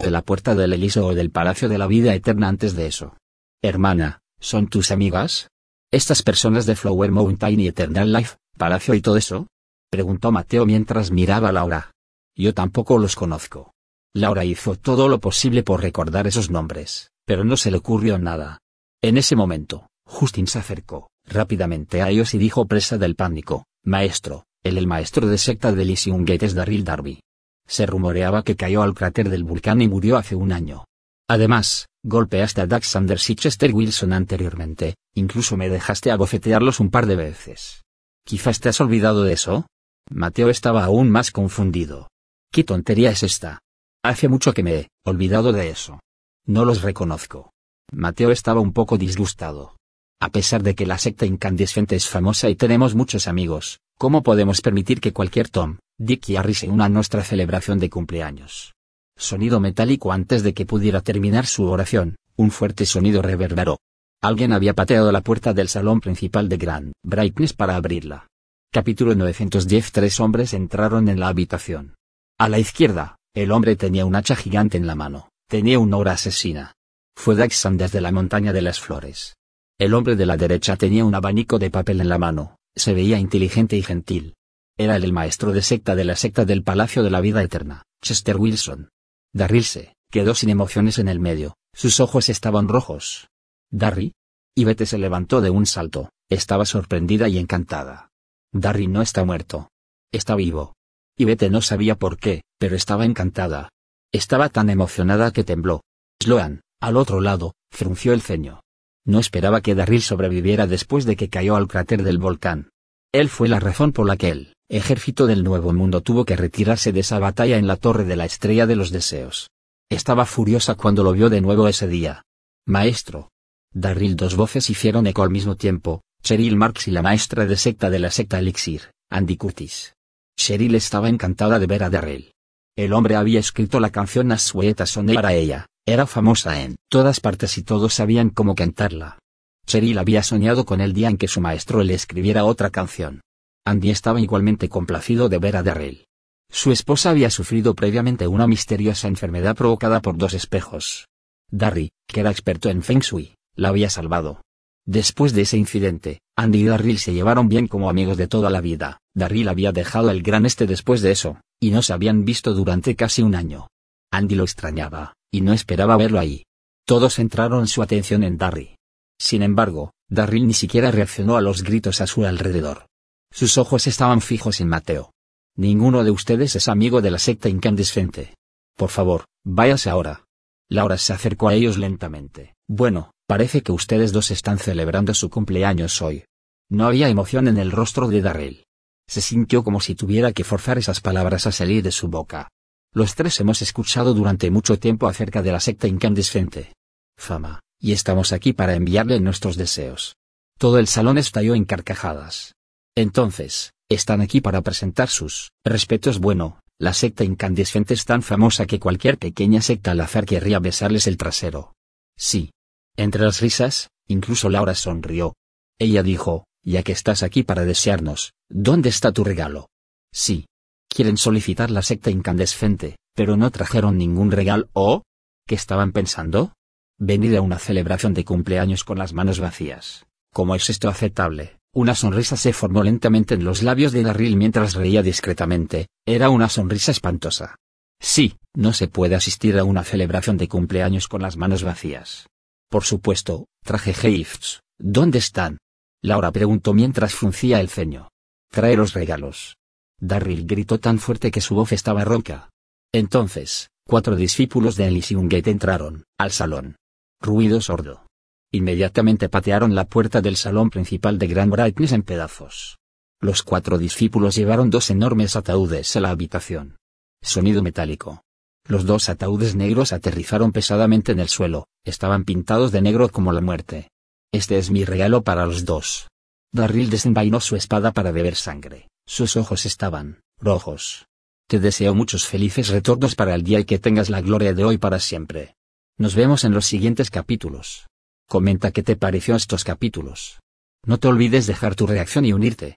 De 0.00 0.10
la 0.10 0.22
puerta 0.22 0.56
del 0.56 0.72
Eliso 0.72 1.06
o 1.06 1.14
del 1.14 1.30
Palacio 1.30 1.68
de 1.68 1.78
la 1.78 1.86
Vida 1.86 2.12
Eterna 2.12 2.48
antes 2.48 2.74
de 2.74 2.88
eso. 2.88 3.16
Hermana, 3.62 4.20
¿son 4.40 4.66
tus 4.66 4.90
amigas? 4.90 5.48
¿Estas 5.92 6.24
personas 6.24 6.66
de 6.66 6.74
Flower 6.74 7.12
Mountain 7.12 7.60
y 7.60 7.68
Eternal 7.68 8.12
Life, 8.12 8.34
Palacio 8.58 8.94
y 8.94 9.00
todo 9.00 9.16
eso? 9.16 9.46
Preguntó 9.92 10.32
Mateo 10.32 10.66
mientras 10.66 11.12
miraba 11.12 11.50
a 11.50 11.52
Laura. 11.52 11.92
Yo 12.36 12.52
tampoco 12.52 12.98
los 12.98 13.14
conozco. 13.14 13.73
Laura 14.16 14.44
hizo 14.44 14.76
todo 14.76 15.08
lo 15.08 15.18
posible 15.18 15.64
por 15.64 15.82
recordar 15.82 16.28
esos 16.28 16.48
nombres, 16.48 17.10
pero 17.26 17.42
no 17.42 17.56
se 17.56 17.72
le 17.72 17.78
ocurrió 17.78 18.16
nada. 18.16 18.60
En 19.02 19.16
ese 19.16 19.34
momento, 19.34 19.88
Justin 20.06 20.46
se 20.46 20.60
acercó 20.60 21.08
rápidamente 21.26 22.00
a 22.00 22.10
ellos 22.10 22.32
y 22.34 22.38
dijo 22.38 22.66
presa 22.66 22.96
del 22.96 23.16
pánico, 23.16 23.64
Maestro, 23.84 24.44
él 24.62 24.78
el 24.78 24.86
maestro 24.86 25.26
de 25.26 25.36
secta 25.36 25.72
de 25.72 25.82
Elysium 25.82 26.24
Gate 26.24 26.46
es 26.46 26.54
Darryl 26.54 26.84
Darby. 26.84 27.20
Se 27.66 27.86
rumoreaba 27.86 28.44
que 28.44 28.54
cayó 28.54 28.82
al 28.82 28.94
cráter 28.94 29.30
del 29.30 29.42
volcán 29.42 29.80
y 29.80 29.88
murió 29.88 30.16
hace 30.16 30.36
un 30.36 30.52
año. 30.52 30.84
Además, 31.28 31.88
golpeaste 32.04 32.60
a 32.60 32.66
Dax 32.66 32.86
Sanders 32.86 33.28
y 33.30 33.34
Chester 33.34 33.74
Wilson 33.74 34.12
anteriormente, 34.12 34.94
incluso 35.14 35.56
me 35.56 35.68
dejaste 35.68 36.12
abofetearlos 36.12 36.78
un 36.78 36.90
par 36.90 37.06
de 37.06 37.16
veces. 37.16 37.82
Quizás 38.24 38.60
te 38.60 38.68
has 38.68 38.80
olvidado 38.80 39.24
de 39.24 39.32
eso. 39.32 39.66
Mateo 40.08 40.50
estaba 40.50 40.84
aún 40.84 41.10
más 41.10 41.32
confundido. 41.32 42.10
¿Qué 42.52 42.62
tontería 42.62 43.10
es 43.10 43.22
esta? 43.22 43.60
Hace 44.04 44.28
mucho 44.28 44.52
que 44.52 44.62
me 44.62 44.74
he 44.74 44.88
olvidado 45.06 45.50
de 45.50 45.70
eso. 45.70 45.98
No 46.46 46.66
los 46.66 46.82
reconozco. 46.82 47.52
Mateo 47.90 48.32
estaba 48.32 48.60
un 48.60 48.74
poco 48.74 48.98
disgustado. 48.98 49.76
A 50.20 50.28
pesar 50.28 50.62
de 50.62 50.74
que 50.74 50.84
la 50.84 50.98
secta 50.98 51.24
incandescente 51.24 51.96
es 51.96 52.06
famosa 52.06 52.50
y 52.50 52.54
tenemos 52.54 52.94
muchos 52.94 53.28
amigos, 53.28 53.80
¿cómo 53.96 54.22
podemos 54.22 54.60
permitir 54.60 55.00
que 55.00 55.14
cualquier 55.14 55.48
Tom, 55.48 55.78
Dick 55.98 56.28
y 56.28 56.36
Harry 56.36 56.52
se 56.52 56.68
una 56.68 56.84
a 56.84 56.88
nuestra 56.90 57.24
celebración 57.24 57.78
de 57.78 57.88
cumpleaños? 57.88 58.74
Sonido 59.16 59.58
metálico 59.58 60.12
antes 60.12 60.42
de 60.42 60.52
que 60.52 60.66
pudiera 60.66 61.00
terminar 61.00 61.46
su 61.46 61.64
oración, 61.64 62.16
un 62.36 62.50
fuerte 62.50 62.84
sonido 62.84 63.22
reverberó. 63.22 63.78
Alguien 64.22 64.52
había 64.52 64.74
pateado 64.74 65.12
la 65.12 65.22
puerta 65.22 65.54
del 65.54 65.68
salón 65.68 66.00
principal 66.00 66.50
de 66.50 66.58
Grand 66.58 66.92
Brightness 67.02 67.54
para 67.54 67.76
abrirla. 67.76 68.26
Capítulo 68.70 69.14
910 69.14 69.92
Tres 69.92 70.20
hombres 70.20 70.52
entraron 70.52 71.08
en 71.08 71.20
la 71.20 71.28
habitación. 71.28 71.94
A 72.38 72.50
la 72.50 72.58
izquierda, 72.58 73.16
el 73.34 73.50
hombre 73.50 73.74
tenía 73.74 74.06
un 74.06 74.14
hacha 74.14 74.36
gigante 74.36 74.78
en 74.78 74.86
la 74.86 74.94
mano, 74.94 75.28
tenía 75.48 75.78
una 75.80 75.96
hora 75.96 76.12
asesina. 76.12 76.74
Fue 77.16 77.34
Daxan 77.34 77.76
desde 77.76 78.00
la 78.00 78.12
montaña 78.12 78.52
de 78.52 78.62
las 78.62 78.80
flores. 78.80 79.36
El 79.78 79.94
hombre 79.94 80.14
de 80.14 80.24
la 80.24 80.36
derecha 80.36 80.76
tenía 80.76 81.04
un 81.04 81.14
abanico 81.14 81.58
de 81.58 81.70
papel 81.70 82.00
en 82.00 82.08
la 82.08 82.18
mano, 82.18 82.56
se 82.76 82.94
veía 82.94 83.18
inteligente 83.18 83.76
y 83.76 83.82
gentil. 83.82 84.34
Era 84.76 84.96
el, 84.96 85.12
maestro 85.12 85.52
de 85.52 85.62
secta 85.62 85.94
de 85.94 86.04
la 86.04 86.16
secta 86.16 86.44
del 86.44 86.62
Palacio 86.62 87.02
de 87.02 87.10
la 87.10 87.20
Vida 87.20 87.42
Eterna, 87.42 87.84
Chester 88.02 88.36
Wilson. 88.36 88.88
Darryl 89.32 89.64
se 89.64 89.94
quedó 90.10 90.34
sin 90.36 90.50
emociones 90.50 90.98
en 90.98 91.08
el 91.08 91.18
medio, 91.18 91.56
sus 91.72 91.98
ojos 91.98 92.28
estaban 92.28 92.68
rojos. 92.68 93.28
¿Darry? 93.70 94.12
Y 94.54 94.64
Bete 94.64 94.86
se 94.86 94.98
levantó 94.98 95.40
de 95.40 95.50
un 95.50 95.66
salto, 95.66 96.10
estaba 96.28 96.64
sorprendida 96.64 97.28
y 97.28 97.38
encantada. 97.38 98.10
Darry 98.52 98.86
no 98.86 99.02
está 99.02 99.24
muerto. 99.24 99.70
Está 100.12 100.36
vivo. 100.36 100.73
Y 101.16 101.24
Bete 101.24 101.50
no 101.50 101.60
sabía 101.60 101.94
por 101.94 102.18
qué, 102.18 102.42
pero 102.58 102.76
estaba 102.76 103.04
encantada. 103.04 103.68
Estaba 104.12 104.48
tan 104.48 104.70
emocionada 104.70 105.30
que 105.30 105.44
tembló. 105.44 105.82
Sloan, 106.22 106.62
al 106.80 106.96
otro 106.96 107.20
lado, 107.20 107.54
frunció 107.70 108.12
el 108.12 108.22
ceño. 108.22 108.60
No 109.06 109.18
esperaba 109.18 109.60
que 109.60 109.74
Darryl 109.74 110.02
sobreviviera 110.02 110.66
después 110.66 111.04
de 111.04 111.16
que 111.16 111.28
cayó 111.28 111.56
al 111.56 111.68
cráter 111.68 112.02
del 112.02 112.18
volcán. 112.18 112.70
Él 113.12 113.28
fue 113.28 113.48
la 113.48 113.60
razón 113.60 113.92
por 113.92 114.06
la 114.06 114.16
que 114.16 114.30
el 114.30 114.54
ejército 114.68 115.26
del 115.26 115.44
Nuevo 115.44 115.72
Mundo 115.72 116.00
tuvo 116.00 116.24
que 116.24 116.36
retirarse 116.36 116.90
de 116.92 117.00
esa 117.00 117.18
batalla 117.18 117.58
en 117.58 117.66
la 117.66 117.76
Torre 117.76 118.04
de 118.04 118.16
la 118.16 118.24
Estrella 118.24 118.66
de 118.66 118.76
los 118.76 118.90
Deseos. 118.90 119.50
Estaba 119.90 120.24
furiosa 120.26 120.74
cuando 120.74 121.04
lo 121.04 121.12
vio 121.12 121.28
de 121.28 121.40
nuevo 121.40 121.68
ese 121.68 121.86
día. 121.86 122.24
Maestro. 122.66 123.30
Darryl 123.72 124.16
dos 124.16 124.36
voces 124.36 124.70
hicieron 124.70 125.06
eco 125.06 125.22
al 125.22 125.30
mismo 125.30 125.56
tiempo, 125.56 126.02
Cheryl 126.22 126.56
Marks 126.56 126.88
y 126.88 126.90
la 126.90 127.02
maestra 127.02 127.44
de 127.44 127.56
secta 127.56 127.90
de 127.90 127.98
la 127.98 128.10
secta 128.10 128.38
Elixir, 128.38 128.90
Andy 129.10 129.36
Curtis. 129.36 129.94
Cheryl 130.36 130.74
estaba 130.74 131.08
encantada 131.08 131.58
de 131.58 131.66
ver 131.66 131.84
a 131.84 131.90
Darryl. 131.90 132.32
El 132.76 132.92
hombre 132.92 133.16
había 133.16 133.40
escrito 133.40 133.80
la 133.80 133.90
canción 133.90 134.32
As 134.32 134.42
Sweet 134.42 134.82
Honey 134.96 135.14
para 135.14 135.34
ella, 135.34 135.66
era 135.86 136.06
famosa 136.06 136.62
en 136.62 136.76
todas 136.90 137.20
partes 137.20 137.56
y 137.58 137.62
todos 137.62 137.94
sabían 137.94 138.30
cómo 138.30 138.54
cantarla. 138.54 139.18
Cheryl 139.66 139.98
había 139.98 140.22
soñado 140.22 140.64
con 140.64 140.80
el 140.80 140.92
día 140.92 141.08
en 141.08 141.16
que 141.16 141.28
su 141.28 141.40
maestro 141.40 141.82
le 141.82 141.94
escribiera 141.94 142.44
otra 142.44 142.70
canción. 142.70 143.20
Andy 143.64 143.90
estaba 143.90 144.20
igualmente 144.20 144.68
complacido 144.68 145.28
de 145.28 145.38
ver 145.38 145.56
a 145.56 145.62
Darryl. 145.62 146.04
Su 146.50 146.70
esposa 146.70 147.10
había 147.10 147.30
sufrido 147.30 147.74
previamente 147.74 148.26
una 148.26 148.46
misteriosa 148.46 149.08
enfermedad 149.08 149.56
provocada 149.56 150.00
por 150.00 150.16
dos 150.16 150.34
espejos. 150.34 151.06
Darry, 151.50 151.90
que 152.06 152.20
era 152.20 152.30
experto 152.30 152.68
en 152.68 152.82
Feng 152.82 153.00
Shui, 153.00 153.34
la 153.54 153.68
había 153.70 153.88
salvado. 153.88 154.42
Después 154.86 155.32
de 155.32 155.42
ese 155.42 155.56
incidente, 155.56 156.20
Andy 156.36 156.60
y 156.60 156.64
Darryl 156.64 156.98
se 156.98 157.14
llevaron 157.14 157.48
bien 157.48 157.66
como 157.66 157.88
amigos 157.88 158.16
de 158.18 158.28
toda 158.28 158.50
la 158.50 158.60
vida. 158.60 158.98
Darryl 159.14 159.48
había 159.48 159.72
dejado 159.72 160.10
el 160.10 160.22
Gran 160.22 160.44
Este 160.44 160.66
después 160.66 161.00
de 161.00 161.12
eso, 161.12 161.40
y 161.60 161.70
no 161.70 161.82
se 161.82 161.92
habían 161.92 162.24
visto 162.24 162.52
durante 162.52 162.96
casi 162.96 163.22
un 163.22 163.34
año. 163.34 163.68
Andy 164.10 164.34
lo 164.34 164.44
extrañaba, 164.44 165.14
y 165.30 165.40
no 165.40 165.52
esperaba 165.52 165.96
verlo 165.96 166.18
ahí. 166.18 166.44
Todos 166.86 167.14
centraron 167.14 167.66
su 167.66 167.82
atención 167.82 168.22
en 168.24 168.36
Darry. 168.36 168.76
Sin 169.18 169.42
embargo, 169.42 169.92
Darryl 170.08 170.46
ni 170.46 170.54
siquiera 170.54 170.90
reaccionó 170.90 171.36
a 171.36 171.40
los 171.40 171.62
gritos 171.62 172.00
a 172.00 172.06
su 172.06 172.24
alrededor. 172.24 172.86
Sus 173.32 173.56
ojos 173.58 173.86
estaban 173.86 174.20
fijos 174.20 174.60
en 174.60 174.68
Mateo. 174.68 175.12
Ninguno 175.56 176.04
de 176.04 176.10
ustedes 176.10 176.56
es 176.56 176.68
amigo 176.68 177.00
de 177.00 177.10
la 177.10 177.18
secta 177.18 177.48
incandescente. 177.48 178.34
Por 178.76 178.90
favor, 178.90 179.24
váyase 179.44 179.88
ahora. 179.88 180.24
Laura 180.68 180.98
se 180.98 181.12
acercó 181.12 181.48
a 181.48 181.54
ellos 181.54 181.78
lentamente. 181.78 182.54
Bueno, 182.68 183.12
parece 183.26 183.62
que 183.62 183.72
ustedes 183.72 184.12
dos 184.12 184.30
están 184.30 184.58
celebrando 184.58 185.14
su 185.14 185.30
cumpleaños 185.30 186.02
hoy. 186.02 186.24
No 186.68 186.86
había 186.86 187.08
emoción 187.08 187.48
en 187.48 187.58
el 187.58 187.70
rostro 187.70 188.08
de 188.08 188.20
Darrell. 188.20 188.64
Se 189.06 189.20
sintió 189.20 189.62
como 189.62 189.80
si 189.80 189.94
tuviera 189.94 190.32
que 190.32 190.44
forzar 190.44 190.78
esas 190.78 191.00
palabras 191.00 191.46
a 191.46 191.52
salir 191.52 191.82
de 191.82 191.92
su 191.92 192.08
boca. 192.08 192.48
Los 192.92 193.14
tres 193.14 193.38
hemos 193.40 193.60
escuchado 193.60 194.14
durante 194.14 194.50
mucho 194.50 194.78
tiempo 194.78 195.08
acerca 195.08 195.42
de 195.42 195.52
la 195.52 195.60
secta 195.60 195.88
incandescente. 195.88 196.72
Fama, 197.18 197.60
y 197.80 197.92
estamos 197.92 198.32
aquí 198.32 198.52
para 198.52 198.74
enviarle 198.74 199.20
nuestros 199.20 199.56
deseos. 199.56 200.16
Todo 200.58 200.78
el 200.78 200.86
salón 200.86 201.18
estalló 201.18 201.54
en 201.54 201.64
carcajadas. 201.64 202.54
Entonces, 202.94 203.72
están 203.88 204.20
aquí 204.20 204.40
para 204.40 204.62
presentar 204.62 205.08
sus 205.08 205.50
respetos. 205.64 206.20
Bueno, 206.20 206.60
la 206.78 206.94
secta 206.94 207.24
incandescente 207.24 207.94
es 207.94 208.04
tan 208.04 208.22
famosa 208.22 208.66
que 208.66 208.80
cualquier 208.80 209.18
pequeña 209.18 209.60
secta 209.60 209.90
al 209.90 210.00
azar 210.00 210.24
querría 210.24 210.58
besarles 210.60 211.06
el 211.06 211.16
trasero. 211.16 211.74
Sí. 212.16 212.52
Entre 212.96 213.22
las 213.22 213.40
risas, 213.40 213.88
incluso 214.06 214.48
Laura 214.48 214.74
sonrió. 214.74 215.34
Ella 215.78 216.04
dijo, 216.04 216.46
ya 216.64 216.82
que 216.82 216.92
estás 216.92 217.22
aquí 217.22 217.42
para 217.42 217.64
desearnos, 217.64 218.32
¿dónde 218.48 218.88
está 218.88 219.12
tu 219.12 219.22
regalo? 219.22 219.68
Sí. 220.12 220.46
Quieren 220.88 221.16
solicitar 221.16 221.70
la 221.70 221.82
secta 221.82 222.10
incandescente, 222.10 222.96
pero 223.14 223.36
no 223.36 223.50
trajeron 223.50 223.98
ningún 223.98 224.30
regalo. 224.30 224.68
¿O? 224.72 225.02
¿Qué 225.46 225.54
estaban 225.54 225.92
pensando? 225.92 226.54
Venir 226.98 227.36
a 227.36 227.42
una 227.42 227.58
celebración 227.58 228.14
de 228.14 228.24
cumpleaños 228.24 228.84
con 228.84 228.98
las 228.98 229.12
manos 229.12 229.40
vacías. 229.40 230.06
¿Cómo 230.32 230.54
es 230.54 230.70
esto 230.70 230.88
aceptable? 230.88 231.58
Una 231.74 231.96
sonrisa 231.96 232.36
se 232.36 232.52
formó 232.52 232.84
lentamente 232.84 233.34
en 233.34 233.44
los 233.44 233.62
labios 233.62 233.90
de 233.90 234.04
Darryl 234.04 234.36
mientras 234.36 234.74
reía 234.74 235.02
discretamente, 235.02 235.88
era 236.06 236.30
una 236.30 236.48
sonrisa 236.48 236.92
espantosa. 236.92 237.56
Sí, 238.00 238.36
no 238.54 238.72
se 238.72 238.86
puede 238.86 239.16
asistir 239.16 239.58
a 239.58 239.64
una 239.64 239.82
celebración 239.82 240.36
de 240.36 240.48
cumpleaños 240.48 241.08
con 241.08 241.22
las 241.22 241.36
manos 241.36 241.64
vacías. 241.64 242.28
Por 242.70 242.84
supuesto, 242.84 243.46
traje 243.64 243.92
gifts, 243.92 244.60
¿dónde 244.78 245.18
están? 245.18 245.58
Laura 246.04 246.30
preguntó 246.32 246.74
mientras 246.74 247.14
fruncía 247.14 247.62
el 247.62 247.70
ceño. 247.70 248.10
Trae 248.50 248.76
los 248.76 248.92
regalos. 248.92 249.56
Darryl 249.98 250.46
gritó 250.46 250.78
tan 250.78 250.98
fuerte 250.98 251.30
que 251.30 251.40
su 251.40 251.54
voz 251.54 251.72
estaba 251.72 252.04
ronca. 252.04 252.50
Entonces, 252.92 253.70
cuatro 253.86 254.14
discípulos 254.14 254.76
de 254.76 254.86
Elysium 254.86 255.30
Gate 255.30 255.50
entraron, 255.50 256.04
al 256.18 256.30
salón. 256.30 256.76
Ruido 257.22 257.58
sordo. 257.62 258.06
Inmediatamente 258.52 259.30
patearon 259.30 259.74
la 259.74 259.86
puerta 259.86 260.20
del 260.20 260.36
salón 260.36 260.68
principal 260.68 261.18
de 261.18 261.26
Grand 261.26 261.50
Brightness 261.50 261.92
en 261.92 262.02
pedazos. 262.02 262.76
Los 263.22 263.42
cuatro 263.42 263.78
discípulos 263.78 264.34
llevaron 264.34 264.68
dos 264.68 264.90
enormes 264.90 265.36
ataúdes 265.36 265.96
a 265.96 266.00
la 266.00 266.10
habitación. 266.10 266.76
Sonido 267.22 267.62
metálico. 267.62 268.20
Los 268.68 268.84
dos 268.84 269.08
ataúdes 269.08 269.54
negros 269.54 269.94
aterrizaron 269.94 270.52
pesadamente 270.52 271.12
en 271.12 271.20
el 271.20 271.30
suelo, 271.30 271.66
estaban 271.82 272.24
pintados 272.24 272.72
de 272.72 272.82
negro 272.82 273.08
como 273.08 273.32
la 273.32 273.40
muerte. 273.40 273.88
Este 274.34 274.58
es 274.58 274.72
mi 274.72 274.84
regalo 274.84 275.22
para 275.22 275.46
los 275.46 275.64
dos. 275.64 276.08
Darryl 276.52 276.90
desenvainó 276.90 277.38
su 277.38 277.54
espada 277.54 277.92
para 277.92 278.10
beber 278.10 278.34
sangre, 278.34 278.88
sus 279.06 279.36
ojos 279.36 279.64
estaban 279.64 280.22
rojos. 280.40 281.06
Te 281.48 281.60
deseo 281.60 281.94
muchos 281.94 282.26
felices 282.26 282.66
retornos 282.66 283.14
para 283.14 283.36
el 283.36 283.44
día 283.44 283.60
y 283.60 283.64
que 283.64 283.78
tengas 283.78 284.10
la 284.10 284.20
gloria 284.20 284.52
de 284.52 284.64
hoy 284.64 284.76
para 284.76 284.98
siempre. 284.98 285.54
Nos 285.98 286.16
vemos 286.16 286.42
en 286.42 286.52
los 286.52 286.66
siguientes 286.66 287.10
capítulos. 287.10 287.86
Comenta 288.28 288.72
qué 288.72 288.82
te 288.82 288.96
pareció 288.96 289.36
estos 289.36 289.62
capítulos. 289.62 290.40
No 290.84 290.98
te 290.98 291.06
olvides 291.06 291.46
dejar 291.46 291.76
tu 291.76 291.86
reacción 291.86 292.24
y 292.24 292.32
unirte. 292.32 292.74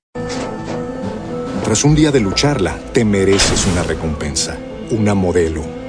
Tras 1.64 1.84
un 1.84 1.96
día 1.96 2.12
de 2.12 2.20
lucharla, 2.20 2.78
te 2.94 3.04
mereces 3.04 3.66
una 3.66 3.82
recompensa, 3.82 4.60
una 4.92 5.16
modelo, 5.16 5.66